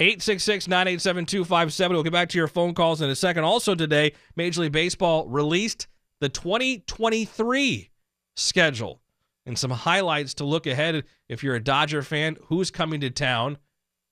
866 0.00 0.66
987 0.66 1.26
257. 1.26 1.94
We'll 1.94 2.02
get 2.02 2.12
back 2.12 2.28
to 2.30 2.38
your 2.38 2.48
phone 2.48 2.74
calls 2.74 3.00
in 3.00 3.08
a 3.08 3.14
second. 3.14 3.44
Also, 3.44 3.76
today, 3.76 4.14
Major 4.34 4.62
League 4.62 4.72
Baseball 4.72 5.28
released 5.28 5.86
the 6.20 6.28
2023 6.28 7.90
schedule 8.34 9.00
and 9.48 9.58
some 9.58 9.70
highlights 9.70 10.34
to 10.34 10.44
look 10.44 10.66
ahead 10.66 11.04
if 11.28 11.42
you're 11.42 11.56
a 11.56 11.62
Dodger 11.62 12.02
fan, 12.02 12.36
who's 12.44 12.70
coming 12.70 13.00
to 13.00 13.10
town 13.10 13.58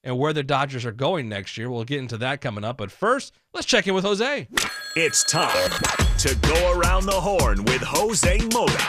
and 0.03 0.19
where 0.19 0.33
the 0.33 0.43
Dodgers 0.43 0.85
are 0.85 0.93
going 0.93 1.29
next 1.29 1.59
year. 1.59 1.71
We'll 1.71 1.85
get 1.85 1.99
into 1.99 2.17
that 2.19 2.41
coming 2.41 2.65
up. 2.65 2.79
But 2.79 2.91
first, 2.91 3.35
let's 3.53 3.67
check 3.67 3.87
in 3.87 3.95
with 3.95 4.05
Jose. 4.05 4.49
It's 4.97 5.25
time 5.25 5.71
to 6.19 6.35
go 6.37 6.73
around 6.73 7.05
the 7.07 7.21
horn 7.21 7.65
with 7.65 7.83
Jose 7.83 8.39
Mota. 8.53 8.83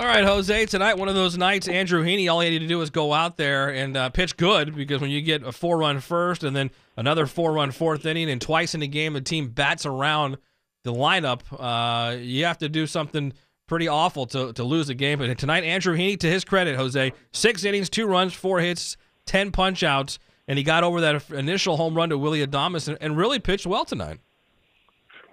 All 0.00 0.06
right, 0.06 0.24
Jose. 0.24 0.66
Tonight, 0.66 0.98
one 0.98 1.08
of 1.08 1.14
those 1.14 1.38
nights, 1.38 1.66
Andrew 1.68 2.04
Heaney, 2.04 2.30
all 2.30 2.40
he 2.40 2.52
had 2.52 2.60
to 2.60 2.66
do 2.66 2.78
was 2.78 2.90
go 2.90 3.12
out 3.12 3.36
there 3.36 3.70
and 3.70 3.96
uh, 3.96 4.10
pitch 4.10 4.36
good 4.36 4.74
because 4.74 5.00
when 5.00 5.10
you 5.10 5.22
get 5.22 5.44
a 5.44 5.52
four 5.52 5.78
run 5.78 6.00
first 6.00 6.44
and 6.44 6.54
then 6.54 6.72
another 6.96 7.26
four 7.26 7.52
run 7.52 7.70
fourth 7.70 8.04
inning 8.04 8.28
and 8.28 8.40
twice 8.40 8.74
in 8.74 8.82
a 8.82 8.88
game, 8.88 9.14
the 9.14 9.20
team 9.20 9.48
bats 9.48 9.86
around 9.86 10.36
the 10.82 10.92
lineup, 10.92 11.40
uh, 11.58 12.16
you 12.16 12.44
have 12.44 12.58
to 12.58 12.68
do 12.68 12.86
something 12.86 13.32
pretty 13.74 13.88
awful 13.88 14.24
to, 14.24 14.52
to 14.52 14.62
lose 14.62 14.86
the 14.86 14.94
game. 14.94 15.18
But 15.18 15.36
tonight, 15.36 15.64
Andrew 15.64 15.96
Heaney, 15.96 16.16
to 16.20 16.28
his 16.28 16.44
credit, 16.44 16.76
Jose, 16.76 17.12
six 17.32 17.64
innings, 17.64 17.90
two 17.90 18.06
runs, 18.06 18.32
four 18.32 18.60
hits, 18.60 18.96
10 19.26 19.50
punch 19.50 19.82
outs, 19.82 20.20
and 20.46 20.56
he 20.56 20.62
got 20.62 20.84
over 20.84 21.00
that 21.00 21.28
initial 21.32 21.76
home 21.76 21.96
run 21.96 22.10
to 22.10 22.16
Willie 22.16 22.46
Adames 22.46 22.86
and, 22.86 22.96
and 23.00 23.16
really 23.16 23.40
pitched 23.40 23.66
well 23.66 23.84
tonight. 23.84 24.20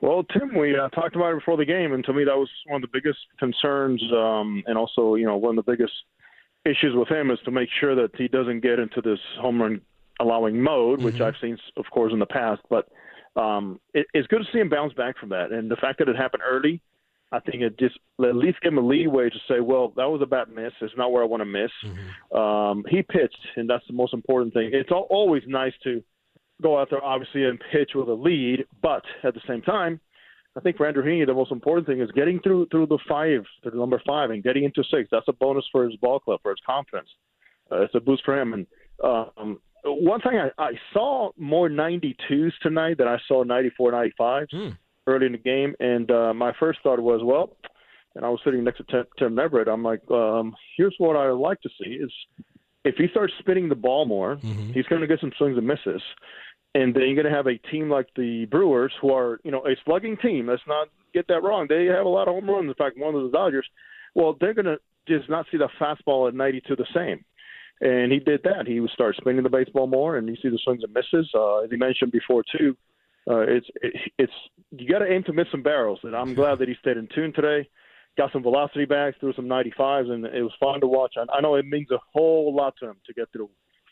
Well, 0.02 0.24
Tim, 0.24 0.58
we 0.58 0.76
uh, 0.76 0.90
talked 0.90 1.16
about 1.16 1.34
it 1.34 1.36
before 1.36 1.56
the 1.56 1.66
game, 1.66 1.94
and 1.94 2.04
to 2.06 2.14
me, 2.14 2.24
that 2.24 2.36
was 2.36 2.50
one 2.66 2.84
of 2.84 2.90
the 2.90 3.00
biggest 3.00 3.20
concerns, 3.38 4.02
um, 4.12 4.64
and 4.66 4.76
also, 4.76 5.14
you 5.14 5.28
know, 5.28 5.38
one 5.38 5.56
of 5.56 5.64
the 5.64 5.72
biggest 5.72 5.94
issues 6.66 6.96
with 6.96 7.10
him 7.10 7.30
is 7.30 7.38
to 7.46 7.52
make 7.52 7.70
sure 7.80 7.94
that 7.94 8.10
he 8.18 8.28
doesn't 8.28 8.62
get 8.62 8.80
into 8.80 9.04
this 9.04 9.20
home 9.40 9.62
run 9.62 9.82
allowing 10.20 10.60
mode, 10.60 11.04
which 11.04 11.22
I've 11.22 11.36
seen, 11.40 11.60
of 11.78 11.86
course, 11.92 12.12
in 12.12 12.18
the 12.18 12.26
past. 12.26 12.62
But 12.72 12.90
um, 13.36 13.80
it, 13.94 14.08
it's 14.16 14.28
good 14.30 14.40
to 14.40 14.52
see 14.52 14.58
him 14.58 14.70
bounce 14.70 14.94
back 14.94 15.20
from 15.20 15.30
that, 15.30 15.52
and 15.52 15.70
the 15.70 15.76
fact 15.76 16.00
that 16.00 16.10
it 16.10 16.16
happened 16.16 16.42
early, 16.44 16.82
I 17.32 17.40
think 17.40 17.62
it 17.64 17.80
just 17.80 17.98
at 18.24 18.36
least 18.36 18.60
give 18.62 18.74
him 18.74 18.78
a 18.80 18.86
leeway 18.86 19.30
to 19.30 19.40
say, 19.48 19.60
well, 19.62 19.94
that 19.96 20.10
was 20.10 20.22
a 20.22 20.26
bad 20.26 20.50
miss. 20.50 20.74
It's 20.82 20.94
not 20.98 21.12
where 21.12 21.24
I 21.24 21.26
want 21.26 21.42
to 21.42 21.46
miss. 21.46 21.72
Um, 22.38 22.84
he 22.90 23.02
pitched, 23.02 23.38
and 23.56 23.70
that's 23.70 23.86
the 23.88 23.94
most 23.94 24.14
important 24.14 24.54
thing. 24.54 24.70
It's 24.74 24.92
al- 24.92 25.08
always 25.10 25.44
nice 25.48 25.74
to 25.84 26.04
go 26.62 26.80
out 26.80 26.90
there, 26.90 27.04
obviously, 27.04 27.46
and 27.46 27.60
pitch 27.72 27.92
with 27.96 28.08
a 28.10 28.14
lead, 28.14 28.66
but 28.82 29.04
at 29.24 29.34
the 29.34 29.42
same 29.48 29.62
time, 29.62 30.00
I 30.56 30.60
think 30.60 30.76
for 30.76 30.86
Andrew 30.86 31.04
Heaney, 31.04 31.26
the 31.26 31.34
most 31.34 31.52
important 31.52 31.88
thing 31.88 32.02
is 32.02 32.12
getting 32.12 32.40
through 32.42 32.68
through 32.72 32.88
the 32.88 33.00
five, 33.08 33.46
to 33.64 33.70
the 33.70 33.78
number 33.78 34.02
five, 34.06 34.32
and 34.32 34.44
getting 34.44 34.66
into 34.66 34.84
six. 34.84 35.08
That's 35.10 35.28
a 35.30 35.34
bonus 35.34 35.64
for 35.72 35.86
his 35.88 35.96
ball 35.96 36.20
club, 36.20 36.42
for 36.44 36.52
his 36.52 36.60
confidence. 36.66 37.08
Uh, 37.72 37.84
it's 37.84 37.96
a 37.96 38.02
boost 38.02 38.26
for 38.26 38.38
him. 38.38 38.52
And 38.54 38.68
um, 39.02 39.62
one 39.86 40.20
thing 40.20 40.34
I, 40.38 40.50
I 40.62 40.72
saw 40.92 41.32
more 41.38 41.70
92s 41.70 42.52
tonight 42.62 42.98
than 42.98 43.08
I 43.08 43.18
saw 43.30 43.44
94, 43.44 43.92
95s 43.94 44.48
early 45.12 45.28
in 45.28 45.34
the 45.34 45.38
game. 45.38 45.76
And 45.80 46.10
uh, 46.10 46.34
my 46.34 46.54
first 46.60 46.80
thought 46.84 47.00
was, 47.00 47.22
well, 47.24 47.56
and 48.16 48.26
I 48.26 48.30
was 48.30 48.40
sitting 48.44 48.64
next 48.64 48.78
to 48.78 48.84
Tim, 48.86 49.06
Tim 49.18 49.40
Everett. 49.40 49.68
I'm 49.68 49.84
like, 49.84 50.02
um, 50.12 50.56
here's 50.78 50.96
what 50.98 51.16
I 51.16 51.30
like 51.30 51.62
to 51.62 51.70
see 51.82 51.92
is 51.92 52.12
if 52.84 52.96
he 52.96 53.08
starts 53.12 53.34
spinning 53.40 53.70
the 53.70 53.76
ball 53.76 54.06
more, 54.06 54.38
he's 54.74 54.86
going 54.88 55.02
to 55.02 55.08
get 55.08 55.20
some 55.20 55.32
swings 55.38 55.58
and 55.58 55.68
misses. 55.68 56.02
And 56.74 56.94
then 56.96 57.04
you're 57.04 57.22
going 57.22 57.32
to 57.32 57.36
have 57.36 57.48
a 57.48 57.58
team 57.70 57.90
like 57.90 58.08
the 58.16 58.46
Brewers, 58.46 58.94
who 59.02 59.12
are, 59.12 59.40
you 59.44 59.52
know, 59.52 59.66
a 59.66 59.76
slugging 59.86 60.18
team. 60.18 60.48
Let's 60.48 60.62
not 60.68 60.88
get 61.14 61.28
that 61.28 61.44
wrong. 61.44 61.68
They 61.68 61.86
have 61.86 62.06
a 62.06 62.10
lot 62.10 62.28
of 62.28 62.36
home 62.36 62.50
runs. 62.50 62.70
In 62.70 62.74
fact, 62.76 62.98
one 62.98 63.14
of 63.14 63.24
the 63.24 63.38
Dodgers. 63.38 63.68
Well, 64.16 64.38
they're 64.40 64.54
going 64.54 64.66
to 64.66 64.78
just 65.08 65.30
not 65.30 65.46
see 65.52 65.58
the 65.58 65.70
fastball 65.80 66.28
at 66.28 66.34
92 66.34 66.76
the 66.76 66.86
same. 66.96 67.26
And 67.82 68.12
he 68.12 68.20
did 68.20 68.42
that. 68.44 68.68
He 68.68 68.80
would 68.80 68.92
start 68.92 69.16
spinning 69.18 69.44
the 69.44 69.50
baseball 69.50 69.88
more, 69.88 70.18
and 70.18 70.28
you 70.28 70.36
see 70.36 70.50
the 70.50 70.60
swings 70.64 70.84
and 70.84 70.94
misses. 70.94 71.30
Uh, 71.34 71.60
as 71.60 71.72
he 71.72 71.78
mentioned 71.78 72.12
before, 72.12 72.44
too, 72.58 72.78
uh, 73.30 73.40
it's 73.40 73.68
it, 73.82 73.94
it's 74.18 74.34
you 74.72 74.90
got 74.90 75.00
to 75.00 75.12
aim 75.12 75.24
to 75.24 75.34
miss 75.34 75.48
some 75.52 75.64
barrels. 75.64 76.00
And 76.04 76.16
I'm 76.16 76.34
glad 76.34 76.60
that 76.60 76.68
he 76.68 76.76
stayed 76.80 76.98
in 76.98 77.08
tune 77.14 77.34
today. 77.34 77.68
Got 78.18 78.34
some 78.34 78.44
velocity 78.44 78.86
back, 78.86 79.20
threw 79.20 79.34
some 79.34 79.46
95s, 79.46 80.10
and 80.10 80.26
it 80.26 80.42
was 80.42 80.52
fun 80.60 80.82
to 80.82 80.88
watch. 80.88 81.14
I, 81.18 81.38
I 81.38 81.42
know 81.42 81.56
it 81.56 81.66
means 81.66 81.92
a 81.92 82.00
whole 82.14 82.54
lot 82.54 82.74
to 82.80 82.90
him 82.90 82.98
to 83.06 83.14
get 83.14 83.32
through 83.32 83.50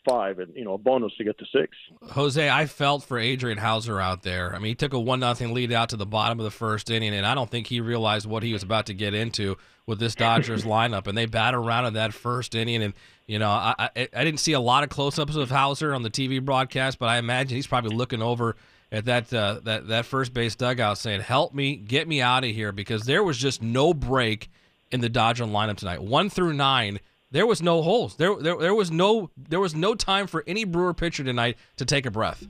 five, 0.08 0.38
and 0.38 0.54
you 0.54 0.64
know 0.64 0.74
a 0.74 0.78
bonus 0.78 1.12
to 1.18 1.24
get 1.24 1.38
to 1.38 1.44
six. 1.54 1.76
Jose, 2.02 2.48
I 2.48 2.66
felt 2.66 3.04
for 3.04 3.18
Adrian 3.18 3.58
Houser 3.58 4.00
out 4.00 4.22
there. 4.22 4.54
I 4.54 4.58
mean, 4.58 4.70
he 4.70 4.74
took 4.74 4.92
a 4.92 5.00
one 5.00 5.20
nothing 5.20 5.52
lead 5.54 5.72
out 5.72 5.90
to 5.90 5.96
the 5.96 6.06
bottom 6.06 6.38
of 6.38 6.44
the 6.44 6.50
first 6.50 6.90
inning, 6.90 7.14
and 7.14 7.26
I 7.26 7.34
don't 7.34 7.50
think 7.50 7.66
he 7.66 7.80
realized 7.80 8.26
what 8.26 8.42
he 8.42 8.52
was 8.52 8.62
about 8.62 8.86
to 8.86 8.94
get 8.94 9.14
into 9.14 9.56
with 9.86 9.98
this 9.98 10.14
Dodgers 10.14 10.64
lineup. 10.64 11.06
And 11.06 11.16
they 11.16 11.26
bat 11.26 11.54
around 11.54 11.86
in 11.86 11.94
that 11.94 12.12
first 12.12 12.54
inning, 12.54 12.82
and 12.82 12.94
you 13.26 13.38
know, 13.38 13.50
I, 13.50 13.74
I 13.78 14.08
I 14.14 14.24
didn't 14.24 14.40
see 14.40 14.52
a 14.52 14.60
lot 14.60 14.84
of 14.84 14.90
close 14.90 15.18
ups 15.18 15.36
of 15.36 15.50
Houser 15.50 15.94
on 15.94 16.02
the 16.02 16.10
TV 16.10 16.44
broadcast, 16.44 16.98
but 16.98 17.08
I 17.08 17.18
imagine 17.18 17.56
he's 17.56 17.66
probably 17.66 17.94
looking 17.94 18.22
over 18.22 18.56
at 18.92 19.04
that 19.04 19.32
uh, 19.32 19.60
that 19.64 19.88
that 19.88 20.06
first 20.06 20.34
base 20.34 20.56
dugout 20.56 20.98
saying, 20.98 21.20
"Help 21.20 21.54
me, 21.54 21.76
get 21.76 22.08
me 22.08 22.20
out 22.20 22.44
of 22.44 22.50
here," 22.50 22.72
because 22.72 23.04
there 23.04 23.22
was 23.22 23.38
just 23.38 23.62
no 23.62 23.94
break 23.94 24.50
in 24.90 25.00
the 25.00 25.08
Dodger 25.08 25.44
lineup 25.44 25.76
tonight. 25.76 26.02
One 26.02 26.28
through 26.28 26.54
nine, 26.54 27.00
there 27.30 27.46
was 27.46 27.62
no 27.62 27.82
holes. 27.82 28.16
There, 28.16 28.34
there 28.36 28.56
there 28.56 28.74
was 28.74 28.90
no 28.90 29.30
there 29.36 29.60
was 29.60 29.74
no 29.74 29.94
time 29.94 30.26
for 30.26 30.42
any 30.46 30.64
Brewer 30.64 30.94
pitcher 30.94 31.22
tonight 31.22 31.56
to 31.76 31.84
take 31.84 32.06
a 32.06 32.10
breath. 32.10 32.46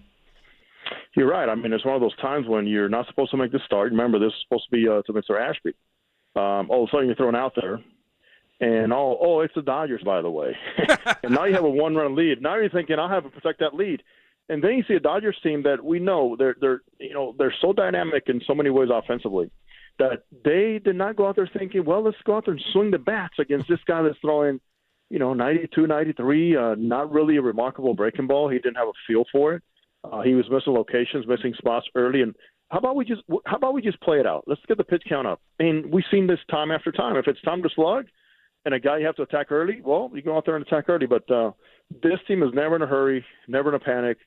You're 1.17 1.29
right. 1.29 1.49
I 1.49 1.55
mean, 1.55 1.73
it's 1.73 1.85
one 1.85 1.97
of 1.97 2.01
those 2.01 2.17
times 2.17 2.47
when 2.47 2.67
you're 2.67 2.89
not 2.89 3.07
supposed 3.09 3.33
to 3.33 3.37
make 3.37 3.53
the 3.53 3.61
start. 3.67 3.91
Remember, 3.91 4.19
this 4.19 4.29
is 4.29 4.35
supposed 4.45 4.65
to 4.71 4.77
be 4.77 4.89
uh, 4.89 5.03
to 5.03 5.13
Mr. 5.13 5.41
Ashby. 5.41 5.75
Um, 6.37 6.71
all 6.71 6.85
of 6.85 6.89
a 6.89 6.91
sudden, 6.93 7.07
you're 7.07 7.17
thrown 7.17 7.35
out 7.35 7.53
there, 7.61 7.81
and 8.61 8.93
oh, 8.93 9.19
oh, 9.21 9.41
it's 9.41 9.55
the 9.55 9.63
Dodgers, 9.63 10.03
by 10.05 10.23
the 10.23 10.31
way. 10.31 10.57
and 11.25 11.35
now 11.35 11.45
you 11.45 11.55
have 11.55 11.65
a 11.65 11.71
one-run 11.71 12.15
lead. 12.15 12.41
Now 12.41 12.55
you're 12.57 12.71
thinking, 12.71 12.99
I'll 12.99 13.09
have 13.09 13.25
to 13.25 13.31
protect 13.31 13.59
that 13.59 13.75
lead. 13.75 14.03
And 14.51 14.63
then 14.65 14.73
you 14.73 14.85
see 14.87 14.95
a 14.95 15.01
Dodgers 15.01 15.39
team 15.43 15.63
that 15.63 15.83
we 15.83 16.01
know 16.01 16.35
they're 16.37 16.57
they're 16.61 16.83
you 16.99 17.15
know 17.15 17.35
they're 17.39 17.55
so 17.63 17.73
dynamic 17.73 18.25
in 18.27 18.41
so 18.47 18.55
many 18.55 18.69
ways 18.69 18.89
offensively 18.93 19.51
that 20.01 20.25
they 20.45 20.81
did 20.83 20.97
not 20.97 21.15
go 21.15 21.29
out 21.29 21.37
there 21.37 21.49
thinking, 21.57 21.85
well, 21.85 22.03
let's 22.03 22.17
go 22.25 22.37
out 22.37 22.47
there 22.47 22.55
and 22.55 22.65
swing 22.73 22.91
the 22.91 22.99
bats 22.99 23.35
against 23.39 23.69
this 23.69 23.79
guy 23.87 24.03
that's 24.03 24.19
throwing, 24.21 24.59
you 25.11 25.19
know, 25.19 25.35
92, 25.35 25.87
93, 25.87 26.57
uh, 26.57 26.75
not 26.79 27.13
really 27.13 27.37
a 27.37 27.43
remarkable 27.43 27.95
breaking 27.95 28.27
ball. 28.27 28.49
He 28.49 28.59
didn't 28.59 28.77
have 28.77 28.89
a 28.89 28.93
feel 29.07 29.25
for 29.31 29.55
it. 29.55 29.63
Uh, 30.03 30.23
he 30.23 30.35
was 30.35 30.47
missing 30.51 30.73
locations, 30.73 31.27
missing 31.27 31.53
spots 31.59 31.87
early, 31.95 32.23
and 32.23 32.35
how 32.71 32.79
about 32.79 32.97
we 32.97 33.05
just 33.05 33.23
how 33.47 33.57
about 33.57 33.75
we 33.75 33.83
just 33.83 34.01
play 34.01 34.19
it 34.19 34.27
out? 34.27 34.45
Let's 34.47 34.63
get 34.67 34.79
the 34.79 34.85
pitch 34.85 35.03
count 35.09 35.27
up. 35.27 35.41
And 35.59 35.93
we've 35.93 36.05
seen 36.11 36.27
this 36.27 36.39
time 36.51 36.71
after 36.71 36.91
time. 36.91 37.17
If 37.17 37.27
it's 37.27 37.43
time 37.43 37.63
to 37.63 37.69
slug, 37.75 38.07
and 38.65 38.75
a 38.75 38.81
guy 38.81 38.99
you 38.99 39.07
have 39.07 39.17
to 39.17 39.23
attack 39.23 39.53
early, 39.53 39.81
well, 39.85 40.11
you 40.15 40.23
go 40.23 40.37
out 40.37 40.45
there 40.47 40.57
and 40.57 40.67
attack 40.67 40.89
early. 40.89 41.07
But 41.07 41.31
uh, 41.31 41.53
this 42.03 42.19
team 42.27 42.43
is 42.43 42.51
never 42.55 42.77
in 42.77 42.83
a 42.83 42.87
hurry, 42.87 43.25
never 43.49 43.71
in 43.71 43.75
a 43.75 43.81
panic. 43.81 44.19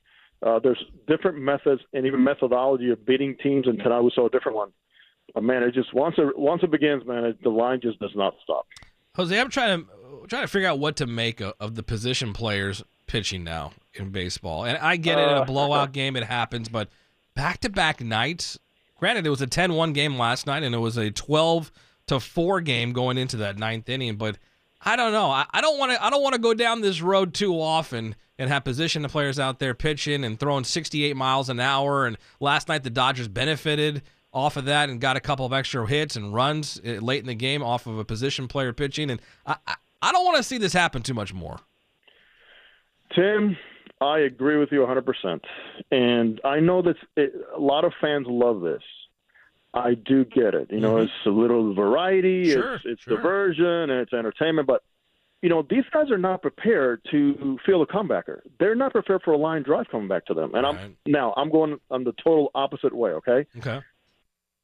Uh, 0.44 0.58
there's 0.58 0.82
different 1.06 1.38
methods 1.38 1.80
and 1.94 2.04
even 2.06 2.22
methodology 2.22 2.90
of 2.90 3.04
beating 3.06 3.36
teams, 3.42 3.66
and 3.66 3.78
tonight 3.78 4.00
we 4.00 4.10
saw 4.14 4.26
a 4.26 4.30
different 4.30 4.56
one. 4.56 4.70
But 5.32 5.42
man, 5.42 5.62
it 5.62 5.72
just 5.74 5.94
once 5.94 6.16
it 6.18 6.38
once 6.38 6.62
it 6.62 6.70
begins, 6.70 7.06
man, 7.06 7.24
it, 7.24 7.42
the 7.42 7.48
line 7.48 7.80
just 7.80 7.98
does 7.98 8.12
not 8.14 8.34
stop. 8.42 8.66
Jose, 9.16 9.38
I'm 9.38 9.48
trying 9.48 9.80
to 9.80 10.26
trying 10.28 10.42
to 10.42 10.48
figure 10.48 10.68
out 10.68 10.78
what 10.78 10.96
to 10.96 11.06
make 11.06 11.40
of, 11.40 11.54
of 11.60 11.74
the 11.74 11.82
position 11.82 12.32
players 12.34 12.82
pitching 13.06 13.42
now 13.42 13.72
in 13.94 14.10
baseball. 14.10 14.64
And 14.64 14.76
I 14.78 14.96
get 14.96 15.18
it 15.18 15.22
in 15.22 15.28
a 15.28 15.40
Uh, 15.40 15.44
blowout 15.46 15.92
game 15.92 16.16
it 16.16 16.24
happens, 16.24 16.68
but 16.68 16.88
back-to-back 17.34 18.00
nights. 18.02 18.58
Granted, 18.98 19.26
it 19.26 19.30
was 19.30 19.42
a 19.42 19.46
10-1 19.46 19.92
game 19.92 20.16
last 20.16 20.46
night, 20.46 20.62
and 20.62 20.74
it 20.74 20.78
was 20.78 20.96
a 20.96 21.10
12 21.10 21.72
to 22.06 22.20
four 22.20 22.60
game 22.60 22.92
going 22.92 23.18
into 23.18 23.36
that 23.38 23.58
ninth 23.58 23.88
inning. 23.88 24.16
But 24.16 24.38
I 24.80 24.96
don't 24.96 25.12
know. 25.12 25.30
I, 25.30 25.46
I 25.50 25.60
don't 25.60 25.78
want 25.78 25.92
to. 25.92 26.04
I 26.04 26.10
don't 26.10 26.22
want 26.22 26.34
to 26.34 26.40
go 26.40 26.52
down 26.54 26.82
this 26.82 27.00
road 27.00 27.32
too 27.32 27.54
often 27.60 28.14
and 28.38 28.50
have 28.50 28.64
position 28.64 29.02
the 29.02 29.08
players 29.08 29.38
out 29.38 29.58
there 29.58 29.74
pitching 29.74 30.24
and 30.24 30.38
throwing 30.38 30.64
68 30.64 31.16
miles 31.16 31.48
an 31.48 31.60
hour. 31.60 32.06
And 32.06 32.16
last 32.40 32.68
night 32.68 32.82
the 32.82 32.90
Dodgers 32.90 33.28
benefited 33.28 34.02
off 34.32 34.56
of 34.56 34.64
that 34.64 34.90
and 34.90 35.00
got 35.00 35.16
a 35.16 35.20
couple 35.20 35.46
of 35.46 35.52
extra 35.52 35.86
hits 35.86 36.16
and 36.16 36.34
runs 36.34 36.80
uh, 36.84 36.92
late 37.00 37.20
in 37.20 37.26
the 37.26 37.34
game 37.34 37.62
off 37.62 37.86
of 37.86 37.98
a 37.98 38.04
position 38.04 38.48
player 38.48 38.72
pitching. 38.72 39.10
And 39.10 39.22
I, 39.46 39.56
I, 39.66 39.74
I 40.02 40.12
don't 40.12 40.24
want 40.24 40.36
to 40.38 40.42
see 40.42 40.58
this 40.58 40.72
happen 40.72 41.02
too 41.02 41.14
much 41.14 41.32
more. 41.32 41.60
Tim, 43.14 43.56
I 44.00 44.18
agree 44.20 44.58
with 44.58 44.72
you 44.72 44.80
100%. 44.80 45.40
And 45.92 46.40
I 46.44 46.60
know 46.60 46.82
that 46.82 46.96
it, 47.16 47.32
a 47.54 47.60
lot 47.60 47.84
of 47.84 47.92
fans 48.00 48.26
love 48.28 48.60
this. 48.60 48.82
I 49.72 49.94
do 49.94 50.24
get 50.24 50.54
it. 50.54 50.68
You 50.70 50.80
know, 50.80 50.98
it's 50.98 51.12
a 51.26 51.30
little 51.30 51.74
variety, 51.74 52.52
Sure, 52.52 52.74
it's, 52.74 52.84
it's 52.86 53.02
sure. 53.02 53.16
diversion, 53.16 53.66
and 53.66 53.92
it's 53.92 54.12
entertainment. 54.12 54.68
But, 54.68 54.84
you 55.44 55.50
know, 55.50 55.62
these 55.68 55.84
guys 55.92 56.10
are 56.10 56.16
not 56.16 56.40
prepared 56.40 57.02
to 57.10 57.58
feel 57.66 57.82
a 57.82 57.86
comebacker. 57.86 58.38
They're 58.58 58.74
not 58.74 58.92
prepared 58.92 59.20
for 59.22 59.32
a 59.32 59.36
line 59.36 59.62
drive 59.62 59.84
coming 59.90 60.08
back 60.08 60.24
to 60.26 60.32
them. 60.34 60.54
And 60.54 60.64
Right. 60.64 60.74
I'm 60.74 60.96
now 61.06 61.34
I'm 61.36 61.50
going 61.50 61.78
on 61.90 62.02
the 62.02 62.12
total 62.12 62.50
opposite 62.54 62.94
way, 62.94 63.10
okay? 63.20 63.46
Okay. 63.58 63.80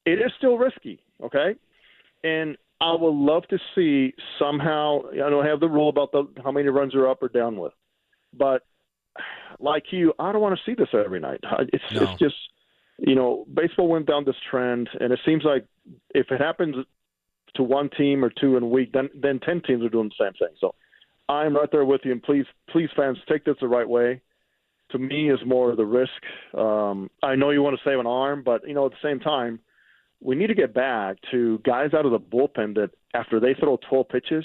it 0.06 0.18
is 0.26 0.32
still 0.38 0.56
risky, 0.56 0.98
okay? 1.22 1.54
And 2.24 2.56
I 2.80 2.92
would 2.94 3.14
love 3.14 3.46
to 3.48 3.58
see 3.74 4.14
somehow. 4.38 5.00
I 5.12 5.28
don't 5.28 5.44
have 5.44 5.60
the 5.60 5.68
rule 5.68 5.90
about 5.90 6.12
the 6.12 6.22
how 6.42 6.50
many 6.50 6.68
runs 6.68 6.94
you're 6.94 7.10
up 7.10 7.22
or 7.22 7.28
down 7.28 7.58
with, 7.58 7.74
but 8.32 8.62
like 9.58 9.84
you, 9.90 10.14
I 10.18 10.32
don't 10.32 10.40
want 10.40 10.58
to 10.58 10.62
see 10.64 10.74
this 10.74 10.88
every 10.94 11.20
night. 11.20 11.40
It's 11.74 11.84
No. 11.92 12.04
it's 12.04 12.18
just 12.18 12.36
you 12.96 13.14
know 13.14 13.44
baseball 13.52 13.88
went 13.88 14.06
down 14.06 14.24
this 14.24 14.40
trend, 14.50 14.88
and 14.98 15.12
it 15.12 15.20
seems 15.26 15.44
like 15.44 15.66
if 16.14 16.30
it 16.30 16.40
happens 16.40 16.74
to 17.54 17.62
one 17.62 17.90
team 17.90 18.24
or 18.24 18.30
two 18.30 18.56
in 18.56 18.62
a 18.62 18.66
week, 18.66 18.92
then 18.92 19.10
then 19.14 19.40
ten 19.40 19.62
teams 19.62 19.84
are 19.84 19.88
doing 19.88 20.10
the 20.10 20.24
same 20.24 20.32
thing. 20.34 20.54
So 20.60 20.74
I'm 21.28 21.54
right 21.54 21.68
there 21.70 21.84
with 21.84 22.02
you, 22.04 22.12
and 22.12 22.22
please 22.22 22.46
please 22.70 22.88
fans 22.96 23.18
take 23.28 23.44
this 23.44 23.56
the 23.60 23.68
right 23.68 23.88
way. 23.88 24.20
To 24.92 24.98
me, 24.98 25.30
is 25.30 25.38
more 25.46 25.70
of 25.70 25.76
the 25.76 25.86
risk. 25.86 26.10
Um, 26.52 27.10
I 27.22 27.36
know 27.36 27.50
you 27.50 27.62
want 27.62 27.78
to 27.78 27.88
save 27.88 28.00
an 28.00 28.06
arm, 28.08 28.42
but 28.44 28.66
you 28.66 28.74
know 28.74 28.86
at 28.86 28.92
the 28.92 29.08
same 29.08 29.20
time 29.20 29.60
we 30.20 30.36
need 30.36 30.48
to 30.48 30.54
get 30.54 30.74
back 30.74 31.16
to 31.30 31.58
guys 31.64 31.94
out 31.94 32.04
of 32.04 32.12
the 32.12 32.20
bullpen 32.20 32.74
that 32.74 32.90
after 33.14 33.40
they 33.40 33.54
throw 33.54 33.78
12 33.88 34.08
pitches, 34.08 34.44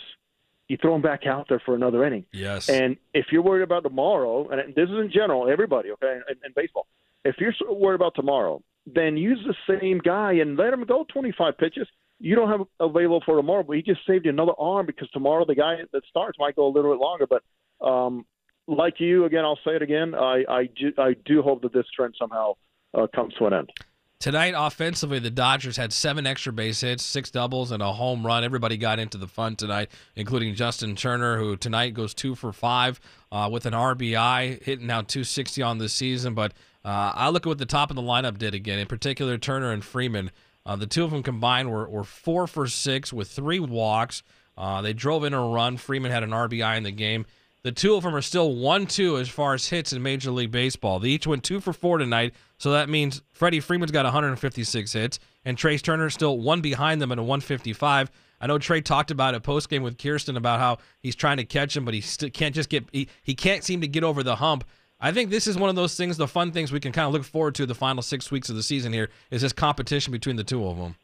you 0.67 0.77
throw 0.77 0.93
them 0.93 1.01
back 1.01 1.25
out 1.25 1.47
there 1.49 1.61
for 1.63 1.75
another 1.75 2.05
inning. 2.05 2.25
Yes. 2.31 2.69
And 2.69 2.97
if 3.13 3.27
you're 3.31 3.41
worried 3.41 3.63
about 3.63 3.83
tomorrow, 3.83 4.47
and 4.49 4.73
this 4.73 4.89
is 4.89 4.95
in 4.95 5.11
general, 5.13 5.49
everybody, 5.49 5.91
okay, 5.91 6.19
in, 6.29 6.35
in 6.45 6.53
baseball, 6.55 6.87
if 7.23 7.35
you're 7.39 7.53
worried 7.71 7.95
about 7.95 8.15
tomorrow, 8.15 8.63
then 8.85 9.17
use 9.17 9.39
the 9.45 9.79
same 9.79 9.99
guy 9.99 10.33
and 10.33 10.57
let 10.57 10.73
him 10.73 10.83
go 10.85 11.05
25 11.11 11.57
pitches. 11.57 11.87
You 12.19 12.35
don't 12.35 12.49
have 12.49 12.61
available 12.79 13.21
for 13.25 13.35
tomorrow, 13.35 13.63
but 13.63 13.75
he 13.75 13.81
just 13.81 14.01
saved 14.07 14.25
you 14.25 14.31
another 14.31 14.53
arm 14.57 14.85
because 14.85 15.09
tomorrow 15.11 15.45
the 15.45 15.55
guy 15.55 15.75
that 15.91 16.05
starts 16.09 16.39
might 16.39 16.55
go 16.55 16.67
a 16.67 16.71
little 16.71 16.91
bit 16.91 16.99
longer. 16.99 17.27
But 17.27 17.43
um, 17.85 18.25
like 18.67 18.99
you, 18.99 19.25
again, 19.25 19.43
I'll 19.43 19.59
say 19.65 19.75
it 19.75 19.81
again. 19.81 20.15
I 20.15 20.43
I 20.47 20.69
do, 20.75 20.93
I 20.97 21.15
do 21.25 21.41
hope 21.41 21.61
that 21.63 21.73
this 21.73 21.85
trend 21.95 22.15
somehow 22.17 22.53
uh, 22.93 23.07
comes 23.13 23.33
to 23.35 23.45
an 23.45 23.53
end. 23.53 23.71
Tonight, 24.19 24.55
offensively, 24.57 25.19
the 25.19 25.29
Dodgers 25.29 25.77
had 25.77 25.91
seven 25.91 26.25
extra 26.25 26.51
base 26.51 26.81
hits, 26.81 27.03
six 27.03 27.29
doubles, 27.29 27.71
and 27.71 27.83
a 27.83 27.93
home 27.93 28.25
run. 28.25 28.43
Everybody 28.43 28.77
got 28.77 28.97
into 28.97 29.17
the 29.17 29.27
fun 29.27 29.55
tonight, 29.55 29.91
including 30.15 30.55
Justin 30.55 30.95
Turner, 30.95 31.37
who 31.37 31.57
tonight 31.57 31.93
goes 31.93 32.13
two 32.13 32.33
for 32.33 32.53
five 32.53 32.99
uh, 33.31 33.49
with 33.51 33.65
an 33.65 33.73
RBI, 33.73 34.63
hitting 34.63 34.87
now 34.87 35.01
260 35.01 35.61
on 35.61 35.77
the 35.77 35.89
season. 35.89 36.33
But 36.33 36.53
uh, 36.83 37.11
I 37.13 37.29
look 37.29 37.45
at 37.45 37.49
what 37.49 37.57
the 37.57 37.65
top 37.65 37.89
of 37.89 37.95
the 37.95 38.01
lineup 38.01 38.37
did 38.37 38.55
again, 38.55 38.79
in 38.79 38.87
particular, 38.87 39.37
Turner 39.37 39.71
and 39.71 39.83
Freeman. 39.83 40.31
Uh, 40.65 40.75
the 40.75 40.87
two 40.87 41.03
of 41.03 41.11
them 41.11 41.23
combined 41.23 41.69
were, 41.69 41.87
were 41.87 42.03
four 42.03 42.47
for 42.47 42.67
six 42.67 43.13
with 43.13 43.29
three 43.29 43.59
walks. 43.59 44.23
Uh, 44.57 44.81
they 44.81 44.93
drove 44.93 45.23
in 45.23 45.33
a 45.33 45.41
run. 45.41 45.77
Freeman 45.77 46.11
had 46.11 46.23
an 46.23 46.31
RBI 46.31 46.77
in 46.77 46.83
the 46.83 46.91
game. 46.91 47.25
The 47.65 47.71
two 47.71 47.95
of 47.95 48.03
them 48.03 48.15
are 48.15 48.21
still 48.21 48.53
1 48.55 48.85
2 48.85 49.17
as 49.17 49.27
far 49.27 49.55
as 49.55 49.67
hits 49.67 49.91
in 49.91 50.03
Major 50.03 50.29
League 50.29 50.51
Baseball. 50.51 50.99
They 50.99 51.09
each 51.09 51.25
went 51.25 51.43
2 51.43 51.59
for 51.59 51.73
4 51.73 51.97
tonight, 51.97 52.35
so 52.59 52.73
that 52.73 52.89
means 52.89 53.23
Freddie 53.31 53.59
Freeman's 53.59 53.91
got 53.91 54.05
156 54.05 54.93
hits, 54.93 55.19
and 55.45 55.57
Trea 55.57 55.79
Turner 55.79 56.05
is 56.05 56.13
still 56.13 56.37
one 56.37 56.61
behind 56.61 57.01
them 57.01 57.11
at 57.11 57.17
a 57.17 57.23
155. 57.23 58.11
I 58.39 58.45
know 58.45 58.59
Trea 58.59 58.81
talked 58.81 59.09
about 59.09 59.33
it 59.33 59.41
post 59.41 59.67
game 59.67 59.81
with 59.81 59.97
Kirsten 59.97 60.37
about 60.37 60.59
how 60.59 60.77
he's 60.99 61.15
trying 61.15 61.37
to 61.37 61.43
catch 61.43 61.75
him, 61.75 61.85
but 61.85 61.95
he 61.95 62.01
still 62.01 62.29
can't 62.29 62.53
just 62.53 62.69
get 62.69 62.85
he, 62.91 63.09
he 63.23 63.33
can't 63.33 63.63
seem 63.63 63.81
to 63.81 63.87
get 63.87 64.03
over 64.03 64.21
the 64.21 64.35
hump. 64.35 64.63
I 64.99 65.11
think 65.11 65.29
this 65.29 65.45
is 65.47 65.57
one 65.57 65.69
of 65.69 65.75
those 65.75 65.95
things, 65.97 66.17
the 66.17 66.27
fun 66.27 66.51
things 66.51 66.71
we 66.71 66.79
can 66.79 66.91
kind 66.91 67.07
of 67.07 67.13
look 67.13 67.23
forward 67.23 67.55
to 67.55 67.65
the 67.65 67.75
final 67.75 68.01
six 68.01 68.31
weeks 68.31 68.49
of 68.49 68.55
the 68.55 68.63
season 68.63 68.93
here 68.93 69.09
is 69.29 69.41
this 69.41 69.53
competition 69.53 70.11
between 70.11 70.35
the 70.37 70.43
two 70.43 70.65
of 70.65 70.77
them. 70.77 70.95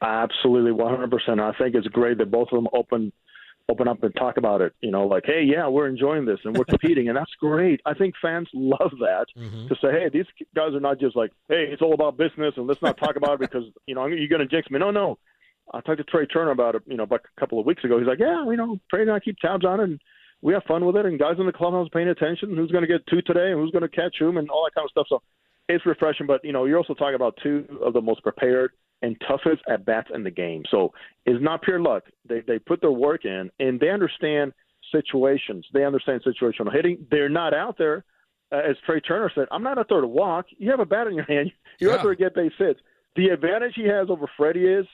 Absolutely, 0.00 0.70
100%. 0.72 1.40
I 1.40 1.52
think 1.58 1.74
it's 1.74 1.86
great 1.88 2.18
that 2.18 2.30
both 2.30 2.48
of 2.52 2.56
them 2.56 2.68
open 2.72 3.12
open 3.70 3.86
up 3.86 4.02
and 4.02 4.14
talk 4.16 4.38
about 4.38 4.62
it. 4.62 4.72
You 4.80 4.90
know, 4.90 5.06
like, 5.06 5.24
hey, 5.26 5.42
yeah, 5.42 5.68
we're 5.68 5.88
enjoying 5.88 6.24
this 6.24 6.38
and 6.44 6.56
we're 6.56 6.64
competing, 6.68 7.08
and 7.08 7.16
that's 7.18 7.32
great. 7.38 7.80
I 7.84 7.92
think 7.92 8.14
fans 8.22 8.48
love 8.54 8.92
that 9.00 9.26
Mm-hmm. 9.36 9.68
to 9.68 9.74
say, 9.74 9.90
hey, 9.92 10.08
these 10.10 10.24
guys 10.56 10.72
are 10.72 10.80
not 10.80 10.98
just 10.98 11.14
like, 11.16 11.32
hey, 11.48 11.66
it's 11.70 11.82
all 11.82 11.92
about 11.92 12.16
business 12.16 12.54
and 12.56 12.66
let's 12.66 12.80
not 12.80 12.96
talk 12.96 13.16
about 13.16 13.34
it 13.34 13.40
because 13.40 13.64
you 13.86 13.94
know 13.94 14.06
you're 14.06 14.28
going 14.28 14.40
to 14.40 14.46
jinx 14.46 14.70
me. 14.70 14.78
No, 14.78 14.90
no. 14.90 15.18
I 15.74 15.80
talked 15.82 15.98
to 15.98 16.04
Trea 16.04 16.24
Turner 16.26 16.50
about 16.52 16.76
it, 16.76 16.82
you 16.86 16.96
know, 16.96 17.02
about 17.02 17.20
a 17.36 17.40
couple 17.40 17.60
of 17.60 17.66
weeks 17.66 17.84
ago. 17.84 17.98
He's 17.98 18.06
like, 18.08 18.20
yeah, 18.20 18.42
you 18.46 18.56
know, 18.56 18.78
Trea 18.88 19.02
and 19.02 19.10
I 19.10 19.18
keep 19.20 19.36
tabs 19.38 19.66
on 19.66 19.80
it, 19.80 19.84
and 19.84 20.00
we 20.42 20.52
have 20.54 20.62
fun 20.64 20.84
with 20.84 20.96
it, 20.96 21.06
and 21.06 21.18
guys 21.18 21.36
in 21.38 21.46
the 21.46 21.52
clubhouse 21.52 21.88
paying 21.92 22.08
attention. 22.08 22.56
Who's 22.56 22.70
going 22.70 22.82
to 22.82 22.88
get 22.88 23.06
two 23.08 23.22
today, 23.22 23.50
and 23.52 23.60
who's 23.60 23.70
going 23.72 23.82
to 23.82 23.88
catch 23.88 24.16
whom, 24.18 24.36
and 24.36 24.48
all 24.50 24.64
that 24.64 24.74
kind 24.74 24.84
of 24.86 24.90
stuff. 24.90 25.06
So 25.08 25.22
it's 25.68 25.84
refreshing. 25.86 26.26
But 26.26 26.44
you 26.44 26.52
know, 26.52 26.64
you're 26.64 26.78
also 26.78 26.94
talking 26.94 27.14
about 27.16 27.36
two 27.42 27.64
of 27.84 27.92
the 27.92 28.00
most 28.00 28.22
prepared 28.22 28.72
and 29.02 29.16
toughest 29.28 29.62
at 29.68 29.84
bats 29.84 30.08
in 30.14 30.24
the 30.24 30.30
game. 30.30 30.62
So 30.70 30.92
it's 31.26 31.42
not 31.42 31.62
pure 31.62 31.80
luck. 31.80 32.04
They 32.28 32.40
they 32.40 32.58
put 32.58 32.80
their 32.80 32.90
work 32.92 33.24
in, 33.24 33.50
and 33.60 33.78
they 33.80 33.90
understand 33.90 34.52
situations. 34.92 35.66
They 35.72 35.84
understand 35.84 36.22
situational 36.24 36.72
hitting. 36.72 37.06
They're 37.10 37.28
not 37.28 37.54
out 37.54 37.76
there, 37.78 38.04
uh, 38.52 38.56
as 38.58 38.76
Trea 38.86 39.00
Turner 39.00 39.30
said. 39.34 39.46
I'm 39.50 39.62
not 39.62 39.78
out 39.78 39.86
there 39.88 40.00
to 40.00 40.06
walk. 40.06 40.46
You 40.56 40.70
have 40.70 40.80
a 40.80 40.86
bat 40.86 41.06
in 41.06 41.14
your 41.14 41.24
hand. 41.24 41.52
You're 41.80 41.90
Yeah. 41.92 41.96
out 41.98 42.02
there 42.02 42.14
to 42.14 42.18
get 42.18 42.34
base 42.34 42.52
hits. 42.58 42.80
The 43.16 43.28
advantage 43.28 43.72
he 43.74 43.86
has 43.88 44.08
over 44.10 44.26
Freddie 44.36 44.66
is 44.66 44.86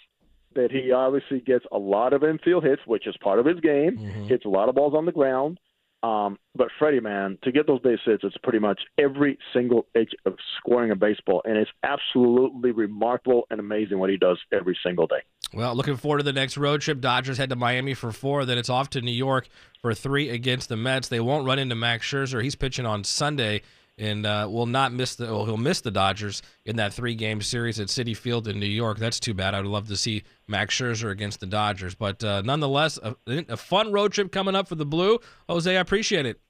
that 0.55 0.71
he 0.71 0.93
obviously 0.93 1.41
gets 1.41 1.65
a 1.73 1.79
lot 1.79 2.13
of 2.13 2.23
infield 2.25 2.65
hits, 2.65 2.83
which 2.87 3.07
is 3.07 3.17
part 3.23 3.39
of 3.39 3.47
his 3.47 3.61
game. 3.61 3.97
Hits 4.29 4.45
a 4.45 4.49
lot 4.49 4.69
of 4.69 4.75
balls 4.75 4.95
on 4.95 5.07
the 5.07 5.13
ground. 5.13 5.59
Um, 6.03 6.39
but 6.55 6.69
Freddie, 6.79 7.01
man, 7.01 7.39
to 7.45 7.51
get 7.51 7.67
those 7.67 7.81
base 7.81 7.99
hits, 8.05 8.23
it's 8.25 8.37
pretty 8.43 8.59
much 8.59 8.79
every 8.99 9.39
single 9.55 9.87
inch 9.95 10.11
of 10.27 10.35
scoring 10.59 10.91
a 10.91 10.97
baseball, 10.97 11.41
and 11.47 11.57
it's 11.57 11.71
absolutely 11.83 12.73
remarkable 12.73 13.47
and 13.51 13.59
amazing 13.59 13.99
what 13.99 14.11
he 14.11 14.19
does 14.19 14.39
every 14.53 14.77
single 14.85 15.07
day. 15.07 15.23
Well, 15.55 15.75
looking 15.75 15.97
forward 15.97 16.19
to 16.19 16.25
the 16.25 16.35
next 16.35 16.59
road 16.59 16.83
trip. 16.83 17.01
Dodgers 17.01 17.39
head 17.39 17.49
to 17.51 17.57
Miami 17.57 17.95
for 17.95 18.13
four, 18.13 18.45
then 18.45 18.59
it's 18.59 18.69
off 18.69 18.91
to 18.91 19.01
New 19.01 19.13
York 19.13 19.49
for 19.81 19.95
three 19.95 20.29
against 20.29 20.69
the 20.69 20.77
Mets. 20.77 21.09
They 21.09 21.21
won't 21.21 21.47
run 21.47 21.59
into 21.59 21.75
Max 21.75 22.07
Scherzer. 22.07 22.43
He's 22.43 22.55
pitching 22.55 22.85
on 22.85 23.03
Sunday 23.03 23.63
and 23.99 24.27
uh, 24.27 24.49
will 24.51 24.67
not 24.67 24.93
miss 24.93 25.15
the. 25.15 25.27
Well, 25.27 25.45
he'll 25.45 25.57
miss 25.57 25.81
the 25.81 25.91
Dodgers 25.91 26.43
in 26.65 26.77
that 26.77 26.93
three-game 26.93 27.43
series 27.43 27.79
at 27.81 27.89
Citi 27.89 28.17
Field 28.17 28.49
in 28.49 28.59
New 28.59 28.67
York. 28.67 28.99
That's 28.99 29.21
too 29.21 29.35
bad. 29.35 29.55
I'd 29.55 29.65
love 29.65 29.89
to 29.89 29.97
see 29.97 30.25
Max 30.49 30.75
Scherzer 30.75 31.11
against 31.11 31.41
the 31.41 31.47
Dodgers, 31.47 31.95
but 31.95 32.23
uh, 32.25 32.43
nonetheless, 32.43 32.99
a, 33.03 33.17
a 33.27 33.57
fun 33.57 33.93
road 33.93 34.13
trip 34.13 34.33
coming 34.33 34.55
up 34.55 34.69
for 34.69 34.75
the 34.75 34.87
Blue. 34.87 35.19
Jose, 35.49 35.77
I 35.77 35.81
appreciate 35.81 36.27
it. 36.27 36.41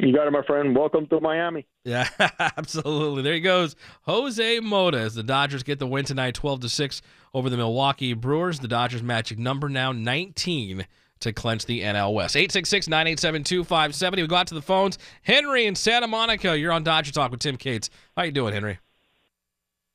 You 0.00 0.12
got 0.12 0.28
it, 0.28 0.30
my 0.30 0.42
friend. 0.42 0.76
Welcome 0.76 1.08
to 1.08 1.20
Miami. 1.20 1.66
Yeah, 1.84 2.08
absolutely. 2.38 3.22
There 3.22 3.34
he 3.34 3.40
goes. 3.40 3.74
Jose 4.02 4.60
Mota 4.60 4.98
as 4.98 5.14
the 5.14 5.24
Dodgers 5.24 5.64
get 5.64 5.80
the 5.80 5.88
win 5.88 6.04
tonight 6.04 6.34
12 6.34 6.60
to 6.60 6.68
6 6.68 7.02
over 7.34 7.50
the 7.50 7.56
Milwaukee 7.56 8.12
Brewers. 8.12 8.60
The 8.60 8.68
Dodgers 8.68 9.02
magic 9.02 9.38
number 9.38 9.68
now 9.68 9.90
19 9.90 10.86
to 11.20 11.32
clinch 11.32 11.66
the 11.66 11.82
NL 11.82 12.12
West. 12.14 12.34
866-987-2570. 12.36 14.16
We 14.16 14.26
go 14.26 14.36
out 14.36 14.46
to 14.48 14.54
the 14.54 14.62
phones. 14.62 14.98
Henry 15.22 15.66
in 15.66 15.74
Santa 15.74 16.06
Monica, 16.06 16.58
you're 16.58 16.72
on 16.72 16.84
Dodger 16.84 17.12
Talk 17.12 17.30
with 17.30 17.40
Tim 17.40 17.56
Cates. 17.56 17.90
How 18.16 18.24
you 18.24 18.32
doing, 18.32 18.54
Henry? 18.54 18.78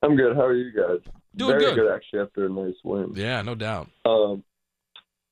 I'm 0.02 0.16
good. 0.16 0.36
How 0.36 0.46
are 0.46 0.56
you 0.56 0.72
guys? 0.72 1.00
Doing 1.36 1.60
Very 1.60 1.76
good. 1.76 1.92
actually 1.92 2.20
after 2.20 2.46
a 2.46 2.50
nice 2.50 2.76
win. 2.84 3.14
Yeah, 3.16 3.42
no 3.42 3.56
doubt. 3.56 3.90
Um, 4.06 4.44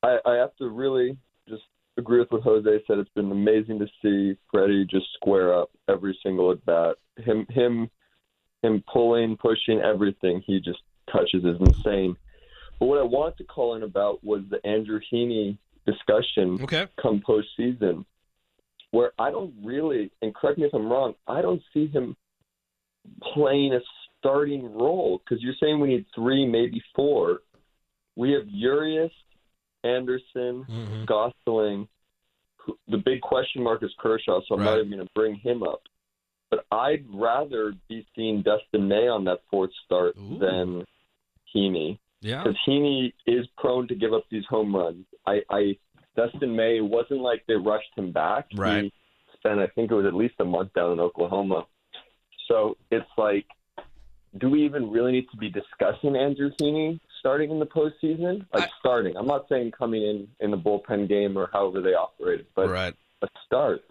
I, 0.02 0.18
I 0.26 0.36
have 0.36 0.56
to 0.58 0.70
really 0.70 1.18
just 1.48 1.64
agree 1.98 2.20
with 2.20 2.32
what 2.32 2.42
Jose 2.42 2.84
said. 2.88 2.98
It's 2.98 3.10
been 3.16 3.32
amazing 3.32 3.80
to 3.80 3.88
see 4.02 4.38
Freddie 4.52 4.86
just 4.90 5.06
square 5.14 5.54
up 5.58 5.70
every 5.88 6.18
single 6.24 6.52
at 6.52 6.66
bat. 6.66 6.96
Him, 7.18 7.46
him, 7.50 7.90
him 8.64 8.84
pulling, 8.92 9.38
pushing 9.38 9.80
everything 9.82 10.42
he 10.46 10.60
just 10.60 10.80
touches 11.12 11.44
is 11.44 11.58
insane. 11.60 12.16
But 12.80 12.88
what 12.88 13.00
I 13.00 13.04
wanted 13.04 13.38
to 13.38 13.44
call 13.44 13.76
in 13.76 13.84
about 13.84 14.24
was 14.24 14.42
the 14.50 14.66
Andrew 14.66 15.00
Heaney 15.14 15.58
discussion 15.86 16.60
Okay. 16.64 16.88
come 17.02 17.22
postseason, 17.22 18.06
where 18.92 19.12
I 19.20 19.32
don't 19.32 19.54
really, 19.64 20.12
and 20.22 20.34
correct 20.36 20.58
me 20.60 20.66
if 20.66 20.74
I'm 20.74 20.90
wrong, 20.92 21.16
I 21.28 21.42
don't 21.42 21.62
see 21.74 21.88
him 21.88 22.16
playing 23.34 23.74
a 23.74 23.80
starting 24.20 24.72
role 24.74 25.20
because 25.20 25.42
you're 25.44 25.56
saying 25.60 25.80
we 25.80 25.88
need 25.90 26.06
three, 26.14 26.46
maybe 26.46 26.82
four. 26.96 27.42
We 28.16 28.32
have 28.34 28.48
Urias, 28.48 29.12
Anderson, 29.84 30.66
Mhm. 30.66 31.06
Gonsolin. 31.06 31.88
who- 32.58 32.78
The 32.88 32.98
big 33.00 33.22
question 33.22 33.64
mark 33.64 33.82
is 33.82 33.92
Kershaw, 33.98 34.40
so 34.42 34.54
I'm 34.54 34.64
not 34.64 34.78
even 34.78 34.92
going 34.92 35.08
to 35.08 35.12
bring 35.16 35.34
him 35.34 35.64
up. 35.64 35.82
But 36.52 36.68
I'd 36.72 37.06
rather 37.10 37.74
be 37.88 38.06
seeing 38.16 38.44
Dustin 38.44 38.88
May 38.88 39.08
on 39.08 39.24
that 39.24 39.42
fourth 39.50 39.74
start 39.84 40.16
Ooh. 40.18 40.38
than 40.38 40.86
Heaney 41.56 41.98
Yeah. 42.22 42.44
because 42.44 42.60
Heaney 42.68 43.14
is 43.26 43.48
prone 43.58 43.88
to 43.88 43.96
give 43.96 44.14
up 44.14 44.26
these 44.30 44.46
home 44.46 44.76
runs. 44.76 45.08
I, 45.26 45.42
I 45.50 45.78
Dustin 46.16 46.56
May 46.56 46.78
it 46.78 46.86
wasn't 46.86 47.22
like 47.22 47.44
they 47.48 47.56
rushed 47.56 47.92
him 47.96 48.12
back. 48.12 48.48
Right. 48.56 48.84
He 48.84 48.94
spent 49.38 49.60
I 49.60 49.68
think 49.68 49.92
it 49.92 49.96
was 49.96 50.06
at 50.06 50.14
least 50.14 50.36
a 50.40 50.46
month 50.46 50.74
down 50.74 50.94
in 50.94 51.00
Oklahoma. 51.00 51.66
So 52.48 52.78
it's 52.90 53.06
like, 53.18 53.46
do 54.38 54.50
we 54.50 54.66
even 54.66 54.90
really 54.92 55.12
need 55.12 55.28
to 55.32 55.38
be 55.38 55.50
discussing 55.50 56.16
Andrew 56.16 56.52
Heaney 56.60 57.00
starting 57.20 57.52
in 57.52 57.60
the 57.60 57.66
postseason? 57.66 58.46
Like 58.54 58.64
I- 58.64 58.70
starting. 58.80 59.16
I'm 59.16 59.28
not 59.28 59.46
saying 59.50 59.72
coming 59.72 60.04
in 60.04 60.28
in 60.40 60.52
the 60.52 60.58
bullpen 60.58 61.08
game 61.08 61.38
or 61.38 61.50
however 61.54 61.82
they 61.82 61.94
operate, 61.94 62.48
but 62.56 62.70
right. 62.70 62.94
a 63.22 63.28
start. 63.46 63.82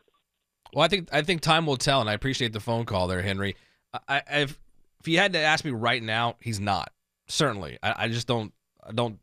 Well, 0.72 0.84
I 0.84 0.88
think 0.88 1.08
I 1.12 1.22
think 1.22 1.40
time 1.40 1.66
will 1.66 1.76
tell, 1.76 2.00
and 2.00 2.08
I 2.08 2.12
appreciate 2.12 2.52
the 2.52 2.60
phone 2.60 2.84
call 2.84 3.08
there, 3.08 3.22
Henry. 3.22 3.56
I, 3.92 4.22
I 4.28 4.40
if 4.40 4.58
if 5.00 5.08
you 5.08 5.18
had 5.18 5.32
to 5.32 5.38
ask 5.38 5.64
me 5.64 5.70
right 5.70 6.02
now, 6.02 6.36
he's 6.40 6.60
not. 6.60 6.92
Certainly, 7.26 7.78
I, 7.82 8.04
I 8.04 8.08
just 8.08 8.26
don't 8.26 8.52
I 8.86 8.92
don't 8.92 9.18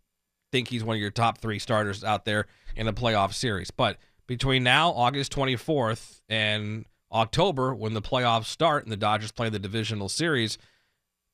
think 0.51 0.67
he's 0.67 0.83
one 0.83 0.95
of 0.95 1.01
your 1.01 1.11
top 1.11 1.39
three 1.39 1.59
starters 1.59 2.03
out 2.03 2.25
there 2.25 2.45
in 2.75 2.87
a 2.87 2.93
playoff 2.93 3.33
series. 3.33 3.71
But 3.71 3.97
between 4.27 4.63
now, 4.63 4.91
August 4.91 5.31
twenty 5.31 5.55
fourth, 5.55 6.21
and 6.29 6.85
October, 7.11 7.73
when 7.73 7.93
the 7.93 8.01
playoffs 8.01 8.45
start 8.45 8.83
and 8.83 8.91
the 8.91 8.97
Dodgers 8.97 9.31
play 9.31 9.49
the 9.49 9.59
divisional 9.59 10.09
series, 10.09 10.57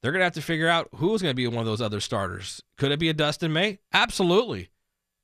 they're 0.01 0.11
gonna 0.11 0.23
have 0.23 0.33
to 0.33 0.41
figure 0.41 0.67
out 0.67 0.89
who's 0.95 1.21
gonna 1.21 1.33
be 1.33 1.47
one 1.47 1.59
of 1.59 1.65
those 1.65 1.81
other 1.81 1.99
starters. 1.99 2.61
Could 2.77 2.91
it 2.91 2.99
be 2.99 3.09
a 3.09 3.13
Dustin 3.13 3.53
May? 3.53 3.79
Absolutely. 3.93 4.69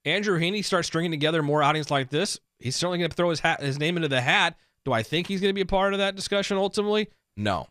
Andrew 0.06 0.40
Heaney 0.40 0.64
starts 0.64 0.88
stringing 0.88 1.12
together 1.12 1.44
more 1.44 1.62
outings 1.62 1.92
like 1.92 2.10
this. 2.10 2.40
He's 2.58 2.76
certainly 2.76 3.00
going 3.00 3.10
to 3.10 3.16
throw 3.16 3.30
his 3.30 3.42
hat, 3.42 3.62
his 3.62 3.78
name 3.78 3.98
into 3.98 4.08
the 4.08 4.22
hat. 4.22 4.56
Do 4.86 4.94
I 4.94 5.04
think 5.04 5.28
he's 5.28 5.42
going 5.42 5.50
to 5.50 5.56
be 5.56 5.62
a 5.62 5.66
part 5.66 5.94
of 5.94 6.00
that 6.00 6.16
discussion 6.16 6.58
ultimately? 6.58 7.10
No. 7.36 7.68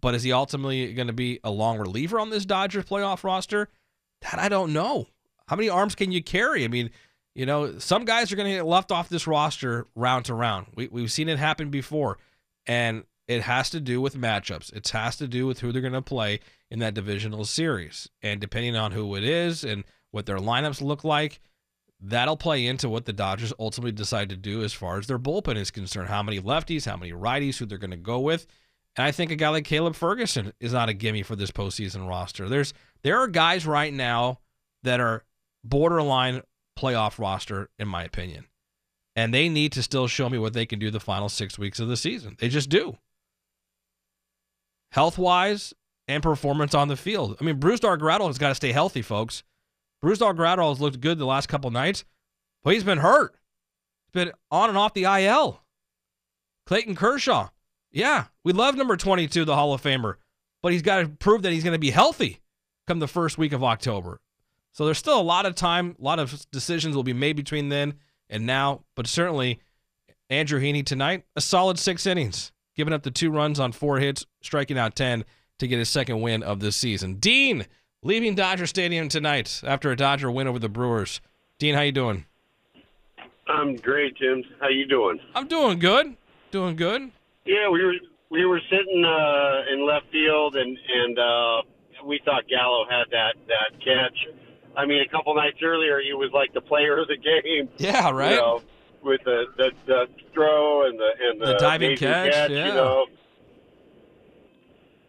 But 0.00 0.14
is 0.14 0.22
he 0.22 0.32
ultimately 0.32 0.92
going 0.94 1.08
to 1.08 1.12
be 1.12 1.40
a 1.42 1.50
long 1.50 1.78
reliever 1.78 2.20
on 2.20 2.30
this 2.30 2.46
Dodgers 2.46 2.84
playoff 2.84 3.24
roster? 3.24 3.68
That 4.22 4.38
I 4.38 4.48
don't 4.48 4.72
know. 4.72 5.06
How 5.48 5.56
many 5.56 5.68
arms 5.68 5.94
can 5.94 6.12
you 6.12 6.22
carry? 6.22 6.64
I 6.64 6.68
mean, 6.68 6.90
you 7.34 7.46
know, 7.46 7.78
some 7.78 8.04
guys 8.04 8.32
are 8.32 8.36
going 8.36 8.50
to 8.50 8.56
get 8.56 8.66
left 8.66 8.90
off 8.90 9.08
this 9.08 9.26
roster 9.26 9.86
round 9.94 10.24
to 10.26 10.34
round. 10.34 10.66
We, 10.74 10.88
we've 10.88 11.12
seen 11.12 11.28
it 11.28 11.38
happen 11.38 11.70
before. 11.70 12.18
And 12.66 13.04
it 13.28 13.42
has 13.42 13.70
to 13.70 13.80
do 13.80 14.00
with 14.00 14.16
matchups. 14.16 14.72
It 14.72 14.88
has 14.88 15.16
to 15.16 15.28
do 15.28 15.46
with 15.46 15.60
who 15.60 15.72
they're 15.72 15.82
going 15.82 15.92
to 15.92 16.02
play 16.02 16.40
in 16.70 16.78
that 16.80 16.94
divisional 16.94 17.44
series. 17.44 18.08
And 18.22 18.40
depending 18.40 18.76
on 18.76 18.92
who 18.92 19.14
it 19.16 19.24
is 19.24 19.64
and 19.64 19.84
what 20.10 20.26
their 20.26 20.38
lineups 20.38 20.80
look 20.80 21.04
like, 21.04 21.40
that'll 22.00 22.36
play 22.36 22.66
into 22.66 22.88
what 22.88 23.04
the 23.04 23.12
Dodgers 23.12 23.52
ultimately 23.58 23.92
decide 23.92 24.28
to 24.30 24.36
do 24.36 24.62
as 24.62 24.72
far 24.72 24.98
as 24.98 25.06
their 25.06 25.18
bullpen 25.18 25.56
is 25.56 25.70
concerned. 25.70 26.08
How 26.08 26.22
many 26.22 26.40
lefties, 26.40 26.86
how 26.86 26.96
many 26.96 27.12
righties, 27.12 27.58
who 27.58 27.66
they're 27.66 27.78
going 27.78 27.90
to 27.90 27.96
go 27.96 28.20
with. 28.20 28.46
And 28.96 29.04
I 29.04 29.12
think 29.12 29.30
a 29.30 29.36
guy 29.36 29.50
like 29.50 29.64
Caleb 29.64 29.94
Ferguson 29.94 30.52
is 30.58 30.72
not 30.72 30.88
a 30.88 30.94
gimme 30.94 31.22
for 31.22 31.36
this 31.36 31.50
postseason 31.50 32.08
roster. 32.08 32.48
There's 32.48 32.72
there 33.02 33.18
are 33.18 33.28
guys 33.28 33.66
right 33.66 33.92
now 33.92 34.40
that 34.84 35.00
are 35.00 35.24
borderline 35.68 36.42
playoff 36.78 37.18
roster, 37.18 37.70
in 37.78 37.88
my 37.88 38.04
opinion. 38.04 38.46
And 39.14 39.32
they 39.32 39.48
need 39.48 39.72
to 39.72 39.82
still 39.82 40.08
show 40.08 40.28
me 40.28 40.38
what 40.38 40.52
they 40.52 40.66
can 40.66 40.78
do 40.78 40.90
the 40.90 41.00
final 41.00 41.28
six 41.28 41.58
weeks 41.58 41.80
of 41.80 41.88
the 41.88 41.96
season. 41.96 42.36
They 42.38 42.48
just 42.48 42.68
do. 42.68 42.98
Health 44.92 45.16
wise, 45.16 45.72
and 46.08 46.22
performance 46.22 46.74
on 46.74 46.88
the 46.88 46.96
field. 46.96 47.36
I 47.40 47.44
mean, 47.44 47.58
Brusdar 47.58 47.98
Graterol 47.98 48.28
has 48.28 48.38
got 48.38 48.50
to 48.50 48.54
stay 48.54 48.72
healthy, 48.72 49.02
folks. 49.02 49.42
Brusdar 50.04 50.36
Graterol 50.36 50.70
has 50.70 50.80
looked 50.80 51.00
good 51.00 51.18
the 51.18 51.26
last 51.26 51.48
couple 51.48 51.70
nights, 51.70 52.04
but 52.62 52.74
he's 52.74 52.84
been 52.84 52.98
hurt. 52.98 53.34
He's 54.06 54.24
been 54.24 54.32
on 54.50 54.68
and 54.68 54.78
off 54.78 54.94
the 54.94 55.04
IL. 55.04 55.62
Clayton 56.66 56.94
Kershaw. 56.94 57.48
Yeah, 57.90 58.26
we 58.44 58.52
love 58.52 58.76
number 58.76 58.96
22, 58.96 59.44
the 59.44 59.54
Hall 59.54 59.72
of 59.72 59.82
Famer, 59.82 60.16
but 60.62 60.72
he's 60.72 60.82
got 60.82 61.00
to 61.00 61.08
prove 61.08 61.42
that 61.42 61.52
he's 61.52 61.64
going 61.64 61.72
to 61.72 61.78
be 61.78 61.90
healthy 61.90 62.40
come 62.86 62.98
the 62.98 63.08
first 63.08 63.38
week 63.38 63.52
of 63.52 63.64
October. 63.64 64.20
So 64.76 64.84
there's 64.84 64.98
still 64.98 65.18
a 65.18 65.22
lot 65.22 65.46
of 65.46 65.54
time, 65.54 65.96
a 65.98 66.04
lot 66.04 66.18
of 66.18 66.50
decisions 66.50 66.94
will 66.94 67.02
be 67.02 67.14
made 67.14 67.34
between 67.34 67.70
then 67.70 67.94
and 68.28 68.44
now, 68.44 68.82
but 68.94 69.06
certainly 69.06 69.58
Andrew 70.28 70.60
Heaney 70.60 70.84
tonight, 70.84 71.24
a 71.34 71.40
solid 71.40 71.78
six 71.78 72.04
innings, 72.04 72.52
giving 72.74 72.92
up 72.92 73.02
the 73.02 73.10
two 73.10 73.30
runs 73.30 73.58
on 73.58 73.72
four 73.72 74.00
hits, 74.00 74.26
striking 74.42 74.76
out 74.76 74.94
10 74.94 75.24
to 75.60 75.66
get 75.66 75.78
his 75.78 75.88
second 75.88 76.20
win 76.20 76.42
of 76.42 76.60
the 76.60 76.70
season. 76.72 77.14
Dean 77.14 77.64
leaving 78.02 78.34
Dodger 78.34 78.66
Stadium 78.66 79.08
tonight 79.08 79.62
after 79.64 79.90
a 79.90 79.96
Dodger 79.96 80.30
win 80.30 80.46
over 80.46 80.58
the 80.58 80.68
Brewers. 80.68 81.22
Dean, 81.58 81.74
how 81.74 81.80
you 81.80 81.92
doing? 81.92 82.26
I'm 83.48 83.76
great, 83.76 84.14
Jim. 84.18 84.44
How 84.60 84.68
you 84.68 84.84
doing? 84.86 85.18
I'm 85.34 85.48
doing 85.48 85.78
good. 85.78 86.18
Doing 86.50 86.76
good. 86.76 87.10
Yeah, 87.46 87.70
we 87.70 87.82
were 87.82 87.94
we 88.28 88.44
were 88.44 88.60
sitting 88.68 89.04
uh, 89.06 89.72
in 89.72 89.86
left 89.86 90.12
field, 90.12 90.54
and 90.54 90.76
and 90.94 91.18
uh, 91.18 91.62
we 92.04 92.20
thought 92.26 92.46
Gallo 92.46 92.84
had 92.90 93.04
that 93.12 93.36
that 93.48 93.80
catch. 93.82 94.45
I 94.76 94.86
mean, 94.86 95.00
a 95.00 95.08
couple 95.08 95.34
nights 95.34 95.58
earlier, 95.62 96.00
he 96.00 96.12
was 96.12 96.30
like 96.32 96.52
the 96.52 96.60
player 96.60 96.98
of 96.98 97.08
the 97.08 97.16
game. 97.16 97.68
Yeah, 97.78 98.10
right. 98.10 98.32
You 98.32 98.36
know, 98.36 98.62
with 99.02 99.20
the, 99.24 99.44
the 99.56 99.70
the 99.86 100.06
throw 100.34 100.86
and 100.86 100.98
the 100.98 101.10
and 101.30 101.40
the, 101.40 101.46
The 101.46 101.54
diving 101.54 101.88
amazing 101.88 102.08
catch, 102.08 102.50
yeah. 102.50 102.68
You 102.68 102.74
know. 102.74 103.06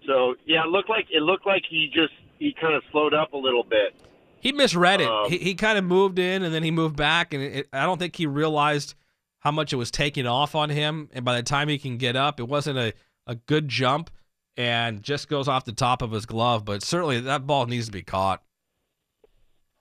So 0.05 0.35
yeah, 0.45 0.63
it 0.63 0.69
looked 0.69 0.89
like 0.89 1.07
it 1.11 1.21
looked 1.21 1.45
like 1.45 1.63
he 1.69 1.89
just 1.93 2.13
he 2.39 2.53
kind 2.59 2.75
of 2.75 2.83
slowed 2.91 3.13
up 3.13 3.33
a 3.33 3.37
little 3.37 3.63
bit. 3.63 3.95
He 4.39 4.51
misread 4.51 5.01
it. 5.01 5.07
Um, 5.07 5.29
he 5.29 5.37
he 5.37 5.55
kind 5.55 5.77
of 5.77 5.83
moved 5.83 6.19
in 6.19 6.43
and 6.43 6.53
then 6.53 6.63
he 6.63 6.71
moved 6.71 6.95
back, 6.95 7.33
and 7.33 7.43
it, 7.43 7.67
I 7.73 7.85
don't 7.85 7.97
think 7.97 8.15
he 8.15 8.25
realized 8.25 8.95
how 9.39 9.51
much 9.51 9.73
it 9.73 9.77
was 9.77 9.91
taking 9.91 10.27
off 10.27 10.55
on 10.55 10.69
him. 10.69 11.09
And 11.13 11.25
by 11.25 11.35
the 11.35 11.43
time 11.43 11.67
he 11.67 11.77
can 11.77 11.97
get 11.97 12.15
up, 12.15 12.39
it 12.39 12.47
wasn't 12.47 12.77
a, 12.77 12.93
a 13.25 13.35
good 13.35 13.67
jump 13.67 14.09
and 14.55 15.03
just 15.03 15.29
goes 15.29 15.47
off 15.47 15.65
the 15.65 15.71
top 15.71 16.01
of 16.01 16.11
his 16.11 16.25
glove. 16.25 16.65
But 16.65 16.83
certainly 16.83 17.19
that 17.21 17.45
ball 17.45 17.65
needs 17.65 17.85
to 17.87 17.91
be 17.91 18.03
caught. 18.03 18.41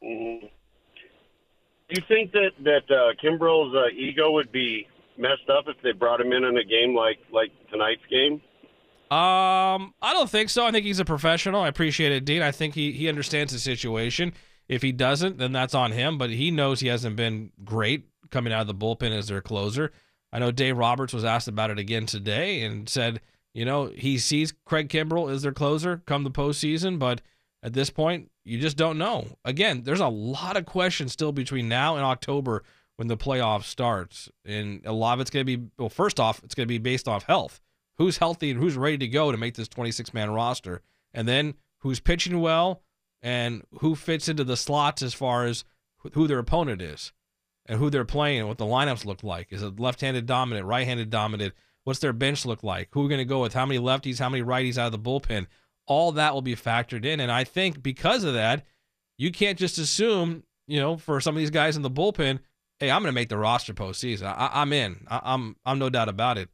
Do 0.07 0.49
you 1.91 2.03
think 2.09 2.33
that 2.33 2.51
that 2.65 2.91
uh, 2.91 3.13
Kimbrel's 3.23 3.75
uh, 3.75 3.89
ego 3.97 4.31
would 4.33 4.53
be 4.53 4.87
messed 5.19 5.49
up 5.49 5.65
if 5.69 5.77
they 5.83 5.93
brought 5.93 6.21
him 6.21 6.33
in 6.33 6.45
in 6.45 6.57
a 6.57 6.65
game 6.65 6.95
like 6.95 7.19
like 7.33 7.51
tonight's 7.71 8.03
game? 8.11 8.41
Um, 9.09 9.95
I 10.03 10.13
don't 10.13 10.29
think 10.29 10.51
so. 10.51 10.67
I 10.67 10.73
think 10.73 10.85
he's 10.85 10.99
a 10.99 11.05
professional. 11.05 11.63
I 11.63 11.69
appreciate 11.69 12.11
it, 12.13 12.25
Dean. 12.25 12.43
I 12.43 12.51
think 12.51 12.75
he 12.75 12.93
he 12.93 13.09
understands 13.09 13.53
the 13.53 13.59
situation. 13.59 14.33
If 14.69 14.83
he 14.83 14.91
doesn't, 14.91 15.39
then 15.39 15.53
that's 15.53 15.75
on 15.75 15.93
him. 15.93 16.19
But 16.19 16.31
he 16.31 16.51
knows 16.51 16.81
he 16.81 16.89
hasn't 16.89 17.17
been 17.17 17.53
great 17.65 18.09
coming 18.31 18.53
out 18.53 18.63
of 18.63 18.67
the 18.67 18.75
bullpen 18.75 19.17
as 19.17 19.29
their 19.29 19.41
closer. 19.41 19.93
I 20.33 20.41
know 20.41 20.51
Dave 20.51 20.77
Roberts 20.77 21.13
was 21.13 21.25
asked 21.25 21.49
about 21.49 21.71
it 21.71 21.79
again 21.79 22.07
today 22.07 22.63
and 22.63 22.89
said, 22.89 23.21
you 23.55 23.65
know, 23.65 23.87
he 23.87 24.19
sees 24.19 24.53
Craig 24.65 24.89
Kimbrel 24.89 25.33
as 25.33 25.43
their 25.43 25.53
closer 25.53 26.03
come 26.05 26.25
the 26.25 26.31
postseason, 26.31 26.99
but 26.99 27.23
at 27.67 27.73
this 27.73 27.91
point, 27.91 28.31
you 28.45 28.61
just 28.61 28.77
don't 28.77 28.97
know. 28.97 29.27
Again, 29.45 29.83
there's 29.83 30.01
a 30.01 30.07
lot 30.07 30.57
of 30.57 30.65
questions 30.65 31.13
still 31.13 31.33
between 31.33 31.69
now 31.69 31.97
and 31.97 32.05
October 32.05 32.63
when 32.95 33.09
the 33.09 33.17
playoff 33.17 33.65
starts, 33.65 34.31
and 34.45 34.81
a 34.87 34.93
lot 34.93 35.15
of 35.15 35.21
it's 35.21 35.31
going 35.31 35.45
to 35.45 35.57
be 35.57 35.69
well. 35.77 35.89
First 35.89 36.21
off, 36.21 36.43
it's 36.45 36.55
going 36.55 36.67
to 36.67 36.73
be 36.73 36.79
based 36.79 37.09
off 37.09 37.25
health 37.25 37.61
who's 37.99 38.19
healthy 38.19 38.51
and 38.51 38.61
who's 38.61 38.77
ready 38.77 38.99
to 38.99 39.09
go 39.09 39.33
to 39.33 39.39
make 39.39 39.55
this 39.55 39.69
26 39.69 40.15
man 40.15 40.31
roster, 40.31 40.81
and 41.13 41.27
then 41.27 41.55
who's 41.79 41.99
pitching 41.99 42.41
well 42.41 42.83
and 43.21 43.63
who 43.81 43.97
fits 43.97 44.29
into 44.29 44.45
the 44.45 44.57
slots 44.57 45.03
as 45.03 45.13
far 45.13 45.45
as 45.45 45.65
who 46.13 46.29
their 46.29 46.39
opponent 46.39 46.81
is 46.81 47.13
and 47.67 47.81
who 47.81 47.91
they're 47.91 48.05
playing 48.05 48.41
and 48.41 48.49
what 48.49 48.59
the 48.59 48.65
lineups 48.65 49.05
look 49.05 49.25
like. 49.25 49.49
Is 49.51 49.63
it 49.63 49.81
left 49.81 50.03
handed 50.03 50.27
dominant, 50.27 50.67
right 50.67 50.87
handed 50.87 51.11
dominant? 51.11 51.53
What's 51.83 51.99
their 51.99 52.13
bench 52.13 52.47
look 52.47 52.63
like? 52.63 52.89
Who 52.93 53.05
are 53.05 53.09
going 53.09 53.19
to 53.19 53.25
go 53.25 53.43
with? 53.43 53.55
How 53.55 53.67
many 53.67 53.81
lefties, 53.81 54.21
how 54.21 54.29
many 54.29 54.45
righties 54.45 54.79
out 54.79 54.93
of 54.93 54.93
the 54.93 55.11
bullpen? 55.11 55.47
All 55.87 56.13
that 56.13 56.35
will 56.35 56.43
be 56.43 56.57
factored 56.57 57.05
in. 57.05 57.21
And 57.21 57.31
I 57.31 57.45
think 57.45 57.83
because 57.83 58.25
of 58.25 58.35
that, 58.35 58.65
you 59.19 59.31
can't 59.31 59.59
just 59.59 59.79
assume, 59.79 60.43
you 60.67 60.81
know, 60.81 60.97
for 60.97 61.21
some 61.21 61.35
of 61.35 61.39
these 61.39 61.51
guys 61.51 61.77
in 61.77 61.83
the 61.83 61.91
bullpen, 61.91 62.41
hey, 62.79 62.91
I'm 62.91 63.03
going 63.03 63.13
to 63.13 63.15
make 63.15 63.29
the 63.29 63.39
roster 63.39 63.73
postseason. 63.73 64.27
I, 64.27 64.51
I'm 64.53 64.73
in. 64.73 65.07
I, 65.09 65.21
I'm 65.23 65.57
I'm 65.65 65.79
no 65.79 65.89
doubt 65.89 66.09
about 66.09 66.39
it. 66.39 66.49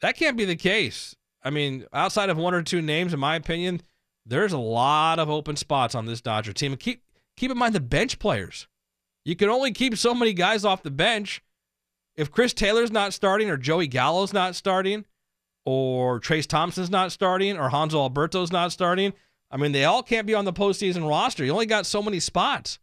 That 0.00 0.16
can't 0.16 0.36
be 0.36 0.44
the 0.44 0.56
case. 0.56 1.16
I 1.42 1.50
mean, 1.50 1.86
outside 1.92 2.28
of 2.28 2.36
one 2.36 2.54
or 2.54 2.62
two 2.62 2.82
names, 2.82 3.14
in 3.14 3.20
my 3.20 3.36
opinion, 3.36 3.80
there's 4.26 4.52
a 4.52 4.58
lot 4.58 5.18
of 5.18 5.30
open 5.30 5.56
spots 5.56 5.94
on 5.94 6.06
this 6.06 6.20
Dodger 6.20 6.52
team. 6.52 6.72
And 6.72 6.80
keep 6.80 7.02
keep 7.36 7.50
in 7.50 7.58
mind 7.58 7.74
the 7.74 7.80
bench 7.80 8.18
players. 8.18 8.66
You 9.24 9.36
can 9.36 9.48
only 9.48 9.72
keep 9.72 9.96
so 9.96 10.14
many 10.14 10.32
guys 10.32 10.64
off 10.64 10.82
the 10.82 10.90
bench. 10.90 11.42
If 12.16 12.30
Chris 12.30 12.52
Taylor's 12.52 12.90
not 12.90 13.12
starting, 13.12 13.50
or 13.50 13.56
Joey 13.56 13.86
Gallo's 13.86 14.32
not 14.32 14.54
starting, 14.54 15.04
or 15.66 16.20
Trayce 16.20 16.46
Thompson's 16.46 16.90
not 16.90 17.12
starting, 17.12 17.58
or 17.58 17.68
Hanser 17.68 17.94
Alberto's 17.94 18.52
not 18.52 18.72
starting, 18.72 19.12
I 19.50 19.56
mean, 19.56 19.72
they 19.72 19.84
all 19.84 20.02
can't 20.02 20.26
be 20.26 20.34
on 20.34 20.44
the 20.44 20.52
postseason 20.52 21.08
roster. 21.08 21.44
You 21.44 21.52
only 21.52 21.66
got 21.66 21.86
so 21.86 22.00
many 22.00 22.20
spots. 22.20 22.78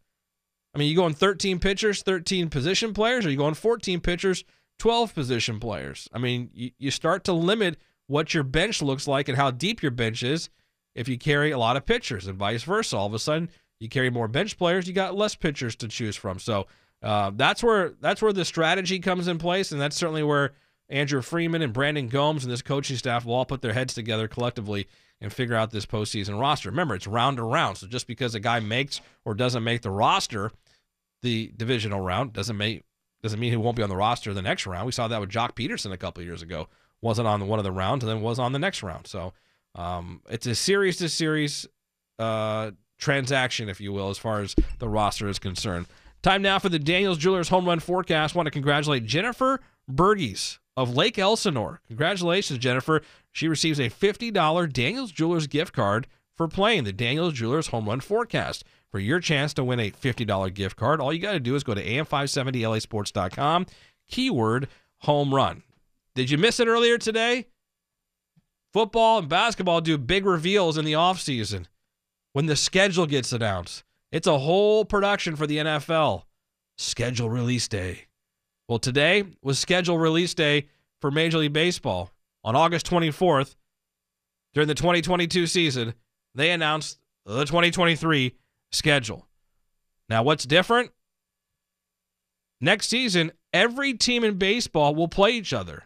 I 0.74 0.78
mean, 0.78 0.88
you 0.88 0.96
going 0.96 1.14
13 1.14 1.60
pitchers, 1.60 2.02
13 2.02 2.50
position 2.50 2.92
players, 2.92 3.24
or 3.24 3.30
you 3.30 3.36
going 3.36 3.54
14 3.54 4.00
pitchers, 4.00 4.44
12 4.78 5.14
position 5.14 5.60
players. 5.60 6.08
I 6.12 6.18
mean, 6.18 6.50
you, 6.52 6.72
you 6.78 6.90
start 6.90 7.24
to 7.24 7.32
limit 7.32 7.78
what 8.06 8.34
your 8.34 8.42
bench 8.42 8.82
looks 8.82 9.08
like 9.08 9.28
and 9.28 9.38
how 9.38 9.50
deep 9.50 9.82
your 9.82 9.92
bench 9.92 10.22
is 10.22 10.50
if 10.94 11.08
you 11.08 11.16
carry 11.16 11.52
a 11.52 11.58
lot 11.58 11.76
of 11.76 11.86
pitchers, 11.86 12.26
and 12.26 12.36
vice 12.36 12.64
versa. 12.64 12.96
All 12.96 13.06
of 13.06 13.14
a 13.14 13.18
sudden, 13.18 13.48
you 13.80 13.88
carry 13.88 14.10
more 14.10 14.28
bench 14.28 14.58
players, 14.58 14.86
you 14.86 14.92
got 14.92 15.16
less 15.16 15.34
pitchers 15.34 15.74
to 15.76 15.88
choose 15.88 16.16
from. 16.16 16.38
So 16.38 16.66
uh, 17.02 17.32
that's 17.34 17.62
where 17.62 17.94
that's 18.00 18.20
where 18.20 18.32
the 18.32 18.44
strategy 18.44 18.98
comes 18.98 19.26
in 19.26 19.38
place, 19.38 19.72
and 19.72 19.80
that's 19.80 19.96
certainly 19.96 20.22
where 20.22 20.52
Andrew 20.88 21.22
Friedman 21.22 21.62
and 21.62 21.72
Brandon 21.72 22.08
Gomes 22.08 22.44
and 22.44 22.52
this 22.52 22.62
coaching 22.62 22.96
staff 22.96 23.24
will 23.24 23.34
all 23.34 23.46
put 23.46 23.62
their 23.62 23.72
heads 23.72 23.94
together 23.94 24.28
collectively 24.28 24.86
and 25.20 25.32
figure 25.32 25.56
out 25.56 25.70
this 25.70 25.86
postseason 25.86 26.38
roster. 26.38 26.70
Remember, 26.70 26.94
it's 26.94 27.06
round 27.06 27.38
to 27.38 27.42
round, 27.42 27.78
so 27.78 27.86
just 27.86 28.06
because 28.06 28.34
a 28.34 28.40
guy 28.40 28.60
makes 28.60 29.00
or 29.24 29.34
doesn't 29.34 29.64
make 29.64 29.82
the 29.82 29.90
roster, 29.90 30.50
the 31.22 31.52
divisional 31.56 32.00
round 32.00 32.32
doesn't 32.32 32.56
make 32.56 32.84
doesn't 33.22 33.40
mean 33.40 33.50
he 33.50 33.56
won't 33.56 33.76
be 33.76 33.82
on 33.82 33.88
the 33.88 33.96
roster 33.96 34.34
the 34.34 34.42
next 34.42 34.66
round. 34.66 34.84
We 34.84 34.92
saw 34.92 35.08
that 35.08 35.18
with 35.18 35.30
Joc 35.30 35.52
Pederson 35.52 35.92
a 35.92 35.96
couple 35.96 36.22
years 36.22 36.42
ago. 36.42 36.68
Wasn't 37.00 37.26
on 37.26 37.48
one 37.48 37.58
of 37.58 37.64
the 37.64 37.72
rounds 37.72 38.04
and 38.04 38.10
then 38.10 38.20
was 38.20 38.38
on 38.38 38.52
the 38.52 38.58
next 38.58 38.82
round. 38.82 39.06
So 39.06 39.32
um, 39.74 40.20
it's 40.28 40.46
a 40.46 40.54
series 40.54 40.98
to 40.98 41.08
series 41.08 41.66
uh, 42.18 42.72
transaction, 42.98 43.70
if 43.70 43.80
you 43.80 43.94
will, 43.94 44.10
as 44.10 44.18
far 44.18 44.42
as 44.42 44.54
the 44.78 44.90
roster 44.90 45.26
is 45.28 45.38
concerned. 45.38 45.86
Time 46.22 46.42
now 46.42 46.58
for 46.58 46.68
the 46.68 46.78
Daniels 46.78 47.16
Jewelers 47.16 47.48
home 47.48 47.64
run 47.64 47.80
forecast. 47.80 48.34
want 48.34 48.46
to 48.46 48.50
congratulate 48.50 49.06
Jennifer 49.06 49.60
Bergies 49.90 50.58
of 50.76 50.94
Lake 50.94 51.18
Elsinore. 51.18 51.80
Congratulations, 51.86 52.58
Jennifer. 52.58 53.02
She 53.32 53.48
receives 53.48 53.78
a 53.78 53.90
$50 53.90 54.72
Daniels 54.72 55.12
Jewelers 55.12 55.46
gift 55.46 55.72
card 55.72 56.06
for 56.36 56.48
playing 56.48 56.84
the 56.84 56.92
Daniels 56.92 57.34
Jewelers 57.34 57.68
home 57.68 57.88
run 57.88 58.00
forecast. 58.00 58.64
For 58.90 59.00
your 59.00 59.18
chance 59.18 59.52
to 59.54 59.64
win 59.64 59.80
a 59.80 59.90
$50 59.90 60.54
gift 60.54 60.76
card, 60.76 61.00
all 61.00 61.12
you 61.12 61.18
got 61.18 61.32
to 61.32 61.40
do 61.40 61.56
is 61.56 61.64
go 61.64 61.74
to 61.74 61.84
am570lasports.com, 61.84 63.66
keyword 64.08 64.68
home 65.00 65.34
run. 65.34 65.64
Did 66.14 66.30
you 66.30 66.38
miss 66.38 66.60
it 66.60 66.68
earlier 66.68 66.96
today? 66.96 67.48
Football 68.72 69.18
and 69.18 69.28
basketball 69.28 69.80
do 69.80 69.98
big 69.98 70.24
reveals 70.26 70.78
in 70.78 70.84
the 70.84 70.92
offseason 70.92 71.66
when 72.32 72.46
the 72.46 72.56
schedule 72.56 73.06
gets 73.06 73.32
announced. 73.32 73.84
It's 74.12 74.26
a 74.26 74.38
whole 74.38 74.84
production 74.84 75.34
for 75.34 75.46
the 75.46 75.58
NFL. 75.58 76.24
Schedule 76.78 77.30
release 77.30 77.66
day. 77.66 78.06
Well, 78.68 78.78
today 78.78 79.24
was 79.42 79.58
scheduled 79.58 80.00
release 80.00 80.32
day 80.32 80.68
for 81.00 81.10
Major 81.10 81.38
League 81.38 81.52
Baseball. 81.52 82.10
On 82.44 82.54
August 82.54 82.86
24th, 82.86 83.56
during 84.52 84.68
the 84.68 84.74
2022 84.74 85.46
season, 85.46 85.94
they 86.34 86.50
announced 86.50 86.98
the 87.24 87.44
2023 87.44 88.34
schedule. 88.70 89.26
Now, 90.08 90.22
what's 90.22 90.44
different? 90.44 90.90
Next 92.60 92.88
season, 92.88 93.32
every 93.52 93.94
team 93.94 94.24
in 94.24 94.36
baseball 94.36 94.94
will 94.94 95.08
play 95.08 95.32
each 95.32 95.52
other. 95.52 95.84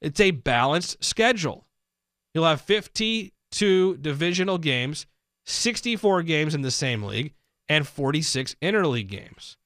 It's 0.00 0.20
a 0.20 0.30
balanced 0.30 1.02
schedule. 1.04 1.66
You'll 2.34 2.44
have 2.44 2.60
52 2.60 3.96
divisional 3.98 4.58
games, 4.58 5.06
64 5.46 6.22
games 6.22 6.54
in 6.54 6.62
the 6.62 6.70
same 6.70 7.02
league, 7.02 7.34
and 7.68 7.86
46 7.86 8.54
interleague 8.62 9.08
games. 9.08 9.56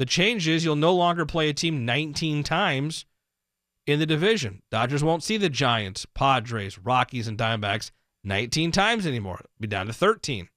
The 0.00 0.06
change 0.06 0.48
is 0.48 0.64
you'll 0.64 0.76
no 0.76 0.94
longer 0.94 1.26
play 1.26 1.50
a 1.50 1.52
team 1.52 1.84
19 1.84 2.42
times 2.42 3.04
in 3.86 3.98
the 3.98 4.06
division. 4.06 4.62
Dodgers 4.70 5.04
won't 5.04 5.22
see 5.22 5.36
the 5.36 5.50
Giants, 5.50 6.06
Padres, 6.06 6.78
Rockies, 6.78 7.28
and 7.28 7.36
Diamondbacks 7.36 7.90
19 8.24 8.72
times 8.72 9.06
anymore. 9.06 9.40
It'll 9.40 9.60
be 9.60 9.66
down 9.66 9.88
to 9.88 9.92
13 9.92 10.48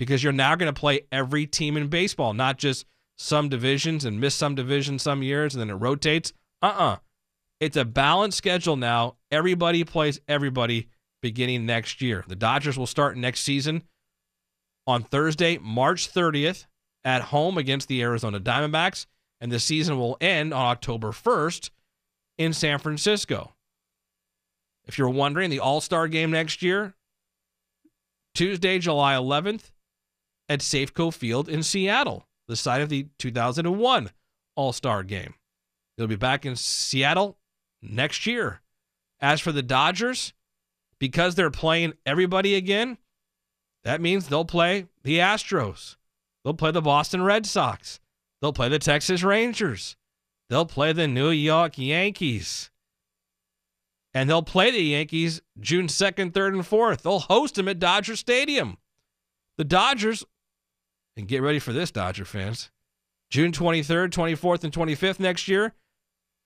because 0.00 0.24
you're 0.24 0.32
now 0.32 0.56
going 0.56 0.66
to 0.66 0.78
play 0.78 1.02
every 1.12 1.46
team 1.46 1.76
in 1.76 1.86
baseball, 1.86 2.34
not 2.34 2.58
just 2.58 2.86
some 3.16 3.48
divisions 3.48 4.04
and 4.04 4.20
miss 4.20 4.34
some 4.34 4.56
divisions 4.56 5.02
some 5.02 5.22
years 5.22 5.54
and 5.54 5.60
then 5.60 5.70
it 5.70 5.74
rotates. 5.74 6.32
Uh 6.60 6.74
uh 6.76 6.96
It's 7.60 7.76
a 7.76 7.84
balanced 7.84 8.38
schedule 8.38 8.74
now. 8.74 9.14
Everybody 9.30 9.84
plays 9.84 10.18
everybody 10.26 10.88
beginning 11.22 11.66
next 11.66 12.02
year. 12.02 12.24
The 12.26 12.34
Dodgers 12.34 12.76
will 12.76 12.88
start 12.88 13.16
next 13.16 13.42
season 13.42 13.84
on 14.88 15.04
Thursday, 15.04 15.56
March 15.58 16.12
30th 16.12 16.66
at 17.04 17.22
home 17.22 17.58
against 17.58 17.88
the 17.88 18.02
Arizona 18.02 18.40
Diamondbacks, 18.40 19.06
and 19.40 19.52
the 19.52 19.60
season 19.60 19.98
will 19.98 20.16
end 20.20 20.54
on 20.54 20.66
October 20.66 21.08
1st 21.08 21.70
in 22.38 22.52
San 22.52 22.78
Francisco. 22.78 23.52
If 24.86 24.98
you're 24.98 25.08
wondering, 25.08 25.50
the 25.50 25.60
All 25.60 25.80
Star 25.80 26.08
game 26.08 26.30
next 26.30 26.62
year, 26.62 26.94
Tuesday, 28.34 28.78
July 28.78 29.14
11th 29.14 29.72
at 30.48 30.60
Safeco 30.60 31.12
Field 31.12 31.48
in 31.48 31.62
Seattle, 31.62 32.26
the 32.48 32.56
site 32.56 32.82
of 32.82 32.88
the 32.88 33.08
2001 33.18 34.10
All 34.56 34.72
Star 34.72 35.02
game. 35.02 35.34
They'll 35.96 36.06
be 36.06 36.16
back 36.16 36.44
in 36.44 36.56
Seattle 36.56 37.38
next 37.80 38.26
year. 38.26 38.60
As 39.20 39.40
for 39.40 39.52
the 39.52 39.62
Dodgers, 39.62 40.32
because 40.98 41.34
they're 41.34 41.50
playing 41.50 41.94
everybody 42.04 42.56
again, 42.56 42.98
that 43.84 44.00
means 44.00 44.28
they'll 44.28 44.44
play 44.44 44.86
the 45.02 45.18
Astros. 45.18 45.96
They'll 46.44 46.54
play 46.54 46.70
the 46.70 46.82
Boston 46.82 47.22
Red 47.22 47.46
Sox. 47.46 48.00
They'll 48.40 48.52
play 48.52 48.68
the 48.68 48.78
Texas 48.78 49.22
Rangers. 49.22 49.96
They'll 50.50 50.66
play 50.66 50.92
the 50.92 51.08
New 51.08 51.30
York 51.30 51.78
Yankees. 51.78 52.70
And 54.12 54.28
they'll 54.28 54.42
play 54.42 54.70
the 54.70 54.82
Yankees 54.82 55.40
June 55.58 55.86
2nd, 55.86 56.32
3rd, 56.32 56.48
and 56.48 56.62
4th. 56.62 57.02
They'll 57.02 57.20
host 57.20 57.54
them 57.54 57.68
at 57.68 57.78
Dodger 57.78 58.14
Stadium. 58.14 58.76
The 59.56 59.64
Dodgers, 59.64 60.24
and 61.16 61.26
get 61.26 61.42
ready 61.42 61.58
for 61.58 61.72
this, 61.72 61.90
Dodger 61.90 62.24
fans, 62.24 62.70
June 63.30 63.50
23rd, 63.50 64.10
24th, 64.10 64.64
and 64.64 64.72
25th 64.72 65.18
next 65.18 65.48
year, 65.48 65.72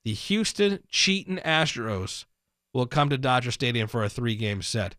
the 0.04 0.14
Houston 0.14 0.78
Cheating 0.88 1.38
Astros 1.38 2.24
will 2.72 2.87
come 2.87 3.11
to 3.11 3.18
Dodger 3.18 3.50
Stadium 3.50 3.88
for 3.88 4.04
a 4.04 4.08
three 4.08 4.37
game 4.37 4.62
set. 4.62 4.94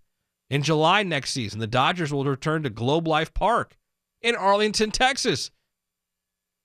In 0.50 0.62
July 0.64 1.04
next 1.04 1.32
season, 1.32 1.60
the 1.60 1.68
Dodgers 1.68 2.12
will 2.12 2.26
return 2.26 2.64
to 2.64 2.70
Globe 2.70 3.08
Life 3.08 3.34
Park 3.34 3.78
in 4.22 4.36
Arlington, 4.36 4.92
Texas. 4.92 5.52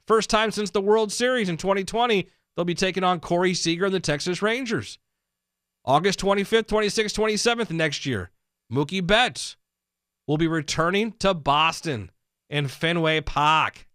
First 0.07 0.31
time 0.31 0.51
since 0.51 0.71
the 0.71 0.81
World 0.81 1.13
Series 1.13 1.49
in 1.49 1.57
2020, 1.57 2.29
they'll 2.57 2.65
be 2.65 2.75
taking 2.75 3.05
on 3.05 3.21
Corey 3.21 3.55
Seager 3.55 3.87
and 3.87 3.95
the 3.95 4.01
Texas 4.01 4.43
Rangers. 4.43 4.99
August 5.85 6.21
25th, 6.21 6.65
26th, 6.65 7.15
27th 7.15 7.71
next 7.71 8.07
year, 8.07 8.31
Mookie 8.73 9.07
Betts 9.07 9.57
will 10.27 10.39
be 10.39 10.49
returning 10.49 11.13
to 11.13 11.35
Boston 11.35 12.11
in 12.49 12.69
Fenway 12.69 13.21
Park. 13.21 13.87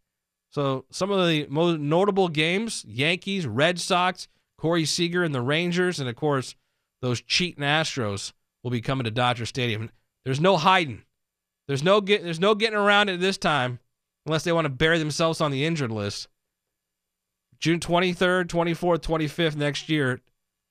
So 0.52 0.86
some 0.92 1.12
of 1.12 1.28
the 1.28 1.48
most 1.50 1.80
notable 1.80 2.28
games: 2.28 2.86
Yankees, 2.88 3.46
Red 3.46 3.80
Sox, 3.80 4.28
Corey 4.58 4.86
Seager 4.86 5.24
and 5.24 5.34
the 5.34 5.42
Rangers, 5.42 6.00
and 6.00 6.10
of 6.10 6.16
course 6.16 6.56
those 7.02 7.22
cheating 7.22 7.64
Astros 7.64 8.34
will 8.64 8.72
be 8.72 8.82
coming 8.82 9.06
to 9.06 9.12
Dodger 9.12 9.46
Stadium. 9.46 9.90
There's 10.26 10.42
no 10.42 10.58
hiding. 10.58 11.04
There's 11.70 11.84
no 11.84 12.02
get, 12.02 12.24
There's 12.24 12.40
no 12.40 12.56
getting 12.56 12.80
around 12.80 13.10
it 13.10 13.20
this 13.20 13.38
time, 13.38 13.78
unless 14.26 14.44
they 14.44 14.52
want 14.52 14.66
to 14.66 14.70
bury 14.70 14.98
themselves 14.98 15.40
on 15.40 15.52
the 15.52 15.66
injured 15.66 15.92
list. 15.92 16.28
June 17.60 17.80
23rd, 17.80 18.48
24th, 18.48 19.02
25th 19.02 19.56
next 19.56 19.88
year, 19.88 20.20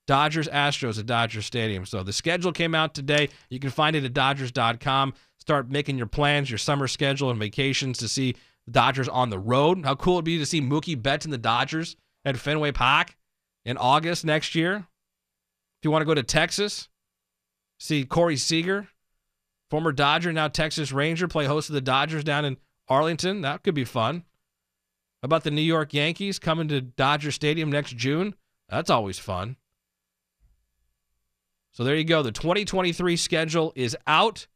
Dodgers 0.09 0.49
Astros 0.49 0.99
at 0.99 1.07
Dodger 1.07 1.41
Stadium. 1.41 1.87
So 1.87 2.03
the 2.03 2.13
schedule 2.13 2.51
came 2.51 2.75
out 2.75 2.95
today. 2.95 3.29
You 3.49 3.61
can 3.61 3.71
find 3.71 3.95
it 3.95 4.03
at 4.03 4.13
Dodgers.com. 4.13 5.15
Start 5.39 5.71
making 5.71 5.99
your 5.99 6.09
plans, 6.09 6.51
your 6.51 6.59
summer 6.59 6.89
schedule, 6.89 7.31
and 7.31 7.39
vacations 7.39 7.99
to 7.99 8.09
see 8.09 8.35
the 8.67 8.73
Dodgers 8.73 9.09
on 9.09 9.31
the 9.31 9.39
road. 9.39 9.85
How 9.85 9.95
cool 9.95 10.15
it'd 10.15 10.25
be 10.25 10.39
to 10.39 10.47
see 10.47 10.61
Mookie 10.61 11.01
Betts 11.01 11.25
and 11.25 11.33
the 11.33 11.39
Dodgers 11.39 11.95
at 12.25 12.37
Fenway 12.37 12.73
Park 12.73 13.17
in 13.65 13.77
August 13.77 14.25
next 14.25 14.57
year. 14.57 14.75
If 14.79 15.85
you 15.85 15.93
want 15.93 16.03
to 16.03 16.07
go 16.07 16.15
to 16.15 16.25
Texas, 16.25 16.89
see 17.79 18.05
Corey 18.05 18.37
Seager, 18.37 18.89
former 19.71 19.93
Dodger, 19.93 20.33
now 20.33 20.49
Texas 20.49 20.93
Ranger, 20.93 21.29
play 21.29 21.47
host 21.47 21.69
to 21.69 21.73
the 21.73 21.81
Dodgers 21.81 22.25
down 22.25 22.45
in 22.45 22.57
Arlington. 22.89 23.43
That 23.43 23.63
could 23.63 23.75
be 23.75 23.85
fun. 23.85 24.25
About 25.23 25.45
the 25.45 25.51
New 25.51 25.63
York 25.63 25.93
Yankees 25.93 26.39
coming 26.39 26.69
to 26.69 26.81
Dodger 26.81 27.33
Stadium 27.33 27.71
next 27.71 27.97
June? 27.97 28.35
That's 28.69 28.91
always 28.91 29.19
fun. 29.19 29.57
So 31.73 31.85
there 31.85 31.97
you 31.97 32.05
go. 32.05 32.23
The 32.23 32.33
2023 32.33 33.17
schedule 33.17 33.73
is 33.75 33.97
out. 34.07 34.47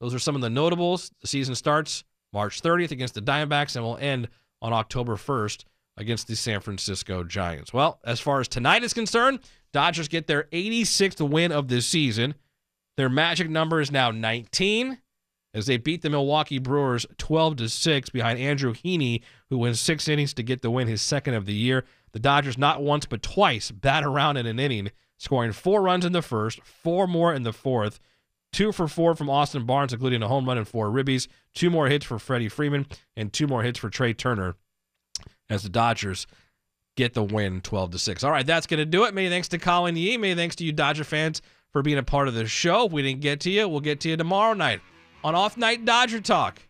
Those 0.00 0.14
are 0.14 0.18
some 0.18 0.34
of 0.34 0.42
the 0.42 0.50
notables. 0.50 1.10
The 1.20 1.26
season 1.26 1.54
starts 1.54 2.04
March 2.32 2.62
30th 2.62 2.90
against 2.90 3.14
the 3.14 3.22
Diamondbacks 3.22 3.76
and 3.76 3.84
will 3.84 3.96
end 3.96 4.28
on 4.60 4.72
October 4.72 5.16
1st 5.16 5.64
against 5.96 6.28
the 6.28 6.36
San 6.36 6.60
Francisco 6.60 7.24
Giants. 7.24 7.72
Well, 7.72 7.98
as 8.04 8.20
far 8.20 8.40
as 8.40 8.48
tonight 8.48 8.84
is 8.84 8.92
concerned, 8.92 9.40
Dodgers 9.72 10.08
get 10.08 10.26
their 10.26 10.44
86th 10.44 11.28
win 11.28 11.52
of 11.52 11.68
this 11.68 11.86
season. 11.86 12.34
Their 12.98 13.08
magic 13.08 13.48
number 13.48 13.80
is 13.80 13.92
now 13.92 14.10
19 14.10 14.98
as 15.54 15.66
they 15.66 15.76
beat 15.76 16.02
the 16.02 16.10
Milwaukee 16.10 16.58
Brewers 16.58 17.06
12 17.16 17.54
to 17.58 17.68
6 17.68 18.10
behind 18.10 18.40
Andrew 18.40 18.74
Heaney, 18.74 19.22
who 19.48 19.58
wins 19.58 19.78
six 19.78 20.08
innings 20.08 20.34
to 20.34 20.42
get 20.42 20.62
the 20.62 20.70
win, 20.70 20.88
his 20.88 21.00
second 21.00 21.34
of 21.34 21.46
the 21.46 21.54
year. 21.54 21.84
The 22.10 22.18
Dodgers 22.18 22.58
not 22.58 22.82
once 22.82 23.06
but 23.06 23.22
twice 23.22 23.70
bat 23.70 24.02
around 24.02 24.36
in 24.36 24.46
an 24.46 24.58
inning 24.58 24.90
scoring 25.16 25.52
four 25.52 25.80
runs 25.80 26.04
in 26.04 26.10
the 26.10 26.22
first, 26.22 26.60
four 26.64 27.06
more 27.06 27.32
in 27.32 27.44
the 27.44 27.52
fourth, 27.52 28.00
two 28.52 28.72
for 28.72 28.88
four 28.88 29.14
from 29.14 29.30
Austin 29.30 29.64
Barnes, 29.64 29.92
including 29.92 30.24
a 30.24 30.28
home 30.28 30.46
run 30.46 30.58
and 30.58 30.66
four 30.66 30.88
ribbies, 30.88 31.28
two 31.54 31.70
more 31.70 31.86
hits 31.86 32.04
for 32.04 32.18
Freddie 32.18 32.48
Freeman, 32.48 32.84
and 33.16 33.32
two 33.32 33.46
more 33.46 33.62
hits 33.62 33.78
for 33.78 33.90
Trea 33.90 34.12
Turner 34.12 34.56
as 35.48 35.62
the 35.62 35.68
Dodgers 35.68 36.26
get 36.96 37.14
the 37.14 37.22
win 37.22 37.60
12 37.60 37.92
to 37.92 37.98
6. 38.00 38.24
All 38.24 38.32
right, 38.32 38.44
that's 38.44 38.66
going 38.66 38.78
to 38.78 38.84
do 38.84 39.04
it. 39.04 39.14
Many 39.14 39.28
thanks 39.28 39.46
to 39.48 39.58
Colin 39.58 39.94
Yee. 39.94 40.16
Many 40.16 40.34
thanks 40.34 40.56
to 40.56 40.64
you 40.64 40.72
Dodger 40.72 41.04
fans 41.04 41.40
for 41.72 41.82
being 41.82 41.98
a 41.98 42.02
part 42.02 42.28
of 42.28 42.34
the 42.34 42.46
show. 42.46 42.86
If 42.86 42.92
we 42.92 43.02
didn't 43.02 43.20
get 43.20 43.40
to 43.40 43.50
you, 43.50 43.68
we'll 43.68 43.80
get 43.80 44.00
to 44.00 44.08
you 44.08 44.16
tomorrow 44.16 44.54
night 44.54 44.80
on 45.24 45.34
Off 45.34 45.56
Night 45.56 45.84
Dodger 45.84 46.20
Talk. 46.20 46.60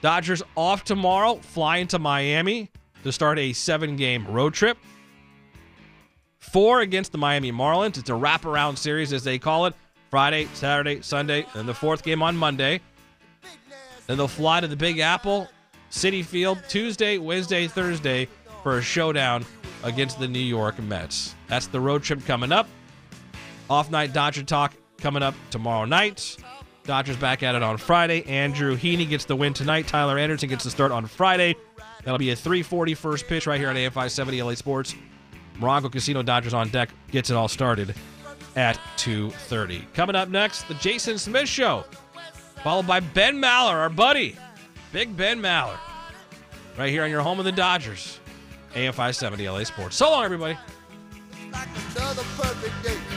Dodgers 0.00 0.42
off 0.56 0.84
tomorrow, 0.84 1.36
flying 1.36 1.86
to 1.88 1.98
Miami 1.98 2.70
to 3.04 3.12
start 3.12 3.38
a 3.38 3.52
seven 3.52 3.96
game 3.96 4.26
road 4.26 4.54
trip. 4.54 4.76
Four 6.40 6.80
against 6.80 7.12
the 7.12 7.18
Miami 7.18 7.52
Marlins. 7.52 7.98
It's 7.98 8.10
a 8.10 8.14
wraparound 8.14 8.76
series, 8.76 9.12
as 9.12 9.22
they 9.22 9.38
call 9.38 9.66
it. 9.66 9.74
Friday, 10.10 10.48
Saturday, 10.54 11.00
Sunday, 11.00 11.46
and 11.54 11.66
the 11.68 11.72
fourth 11.72 12.02
game 12.02 12.22
on 12.22 12.36
Monday. 12.36 12.80
Then 14.06 14.16
they'll 14.18 14.28
fly 14.28 14.60
to 14.60 14.66
the 14.66 14.76
Big 14.76 14.98
Apple, 14.98 15.48
Citi 15.90 16.24
Field, 16.24 16.58
Tuesday, 16.68 17.16
Wednesday, 17.18 17.68
Thursday 17.68 18.28
for 18.62 18.78
a 18.78 18.82
showdown 18.82 19.46
against 19.84 20.18
the 20.18 20.28
New 20.28 20.38
York 20.38 20.78
Mets. 20.80 21.34
That's 21.46 21.68
the 21.68 21.80
road 21.80 22.02
trip 22.02 22.24
coming 22.26 22.52
up. 22.52 22.66
Off 23.72 23.90
night 23.90 24.12
Dodger 24.12 24.42
Talk 24.42 24.74
coming 24.98 25.22
up 25.22 25.34
tomorrow 25.50 25.86
night. 25.86 26.36
Dodgers 26.84 27.16
back 27.16 27.42
at 27.42 27.54
it 27.54 27.62
on 27.62 27.78
Friday. 27.78 28.22
Andrew 28.26 28.76
Heaney 28.76 29.08
gets 29.08 29.24
the 29.24 29.34
win 29.34 29.54
tonight. 29.54 29.86
Tyler 29.86 30.18
Anderson 30.18 30.50
gets 30.50 30.64
the 30.64 30.70
start 30.70 30.92
on 30.92 31.06
Friday. 31.06 31.56
That'll 32.04 32.18
be 32.18 32.32
a 32.32 32.36
340 32.36 32.92
first 32.92 33.26
pitch 33.28 33.46
right 33.46 33.58
here 33.58 33.70
on 33.70 33.76
AM 33.78 33.90
570 33.90 34.42
LA 34.42 34.54
Sports. 34.56 34.94
Morongo 35.58 35.90
Casino 35.90 36.22
Dodgers 36.22 36.52
on 36.52 36.68
deck 36.68 36.90
gets 37.10 37.30
it 37.30 37.34
all 37.34 37.48
started 37.48 37.94
at 38.56 38.78
2.30. 38.98 39.90
Coming 39.94 40.16
up 40.16 40.28
next, 40.28 40.68
the 40.68 40.74
Jason 40.74 41.16
Smith 41.16 41.48
Show, 41.48 41.86
followed 42.62 42.86
by 42.86 43.00
Ben 43.00 43.40
Maller, 43.40 43.72
our 43.72 43.88
buddy, 43.88 44.36
Big 44.92 45.16
Ben 45.16 45.40
Maller, 45.40 45.78
right 46.76 46.90
here 46.90 47.04
on 47.04 47.10
your 47.10 47.22
home 47.22 47.38
of 47.38 47.46
the 47.46 47.52
Dodgers, 47.52 48.20
AM 48.74 48.92
570 48.92 49.48
LA 49.48 49.64
Sports. 49.64 49.96
So 49.96 50.10
long, 50.10 50.26
everybody. 50.26 50.58
Like. 51.52 53.08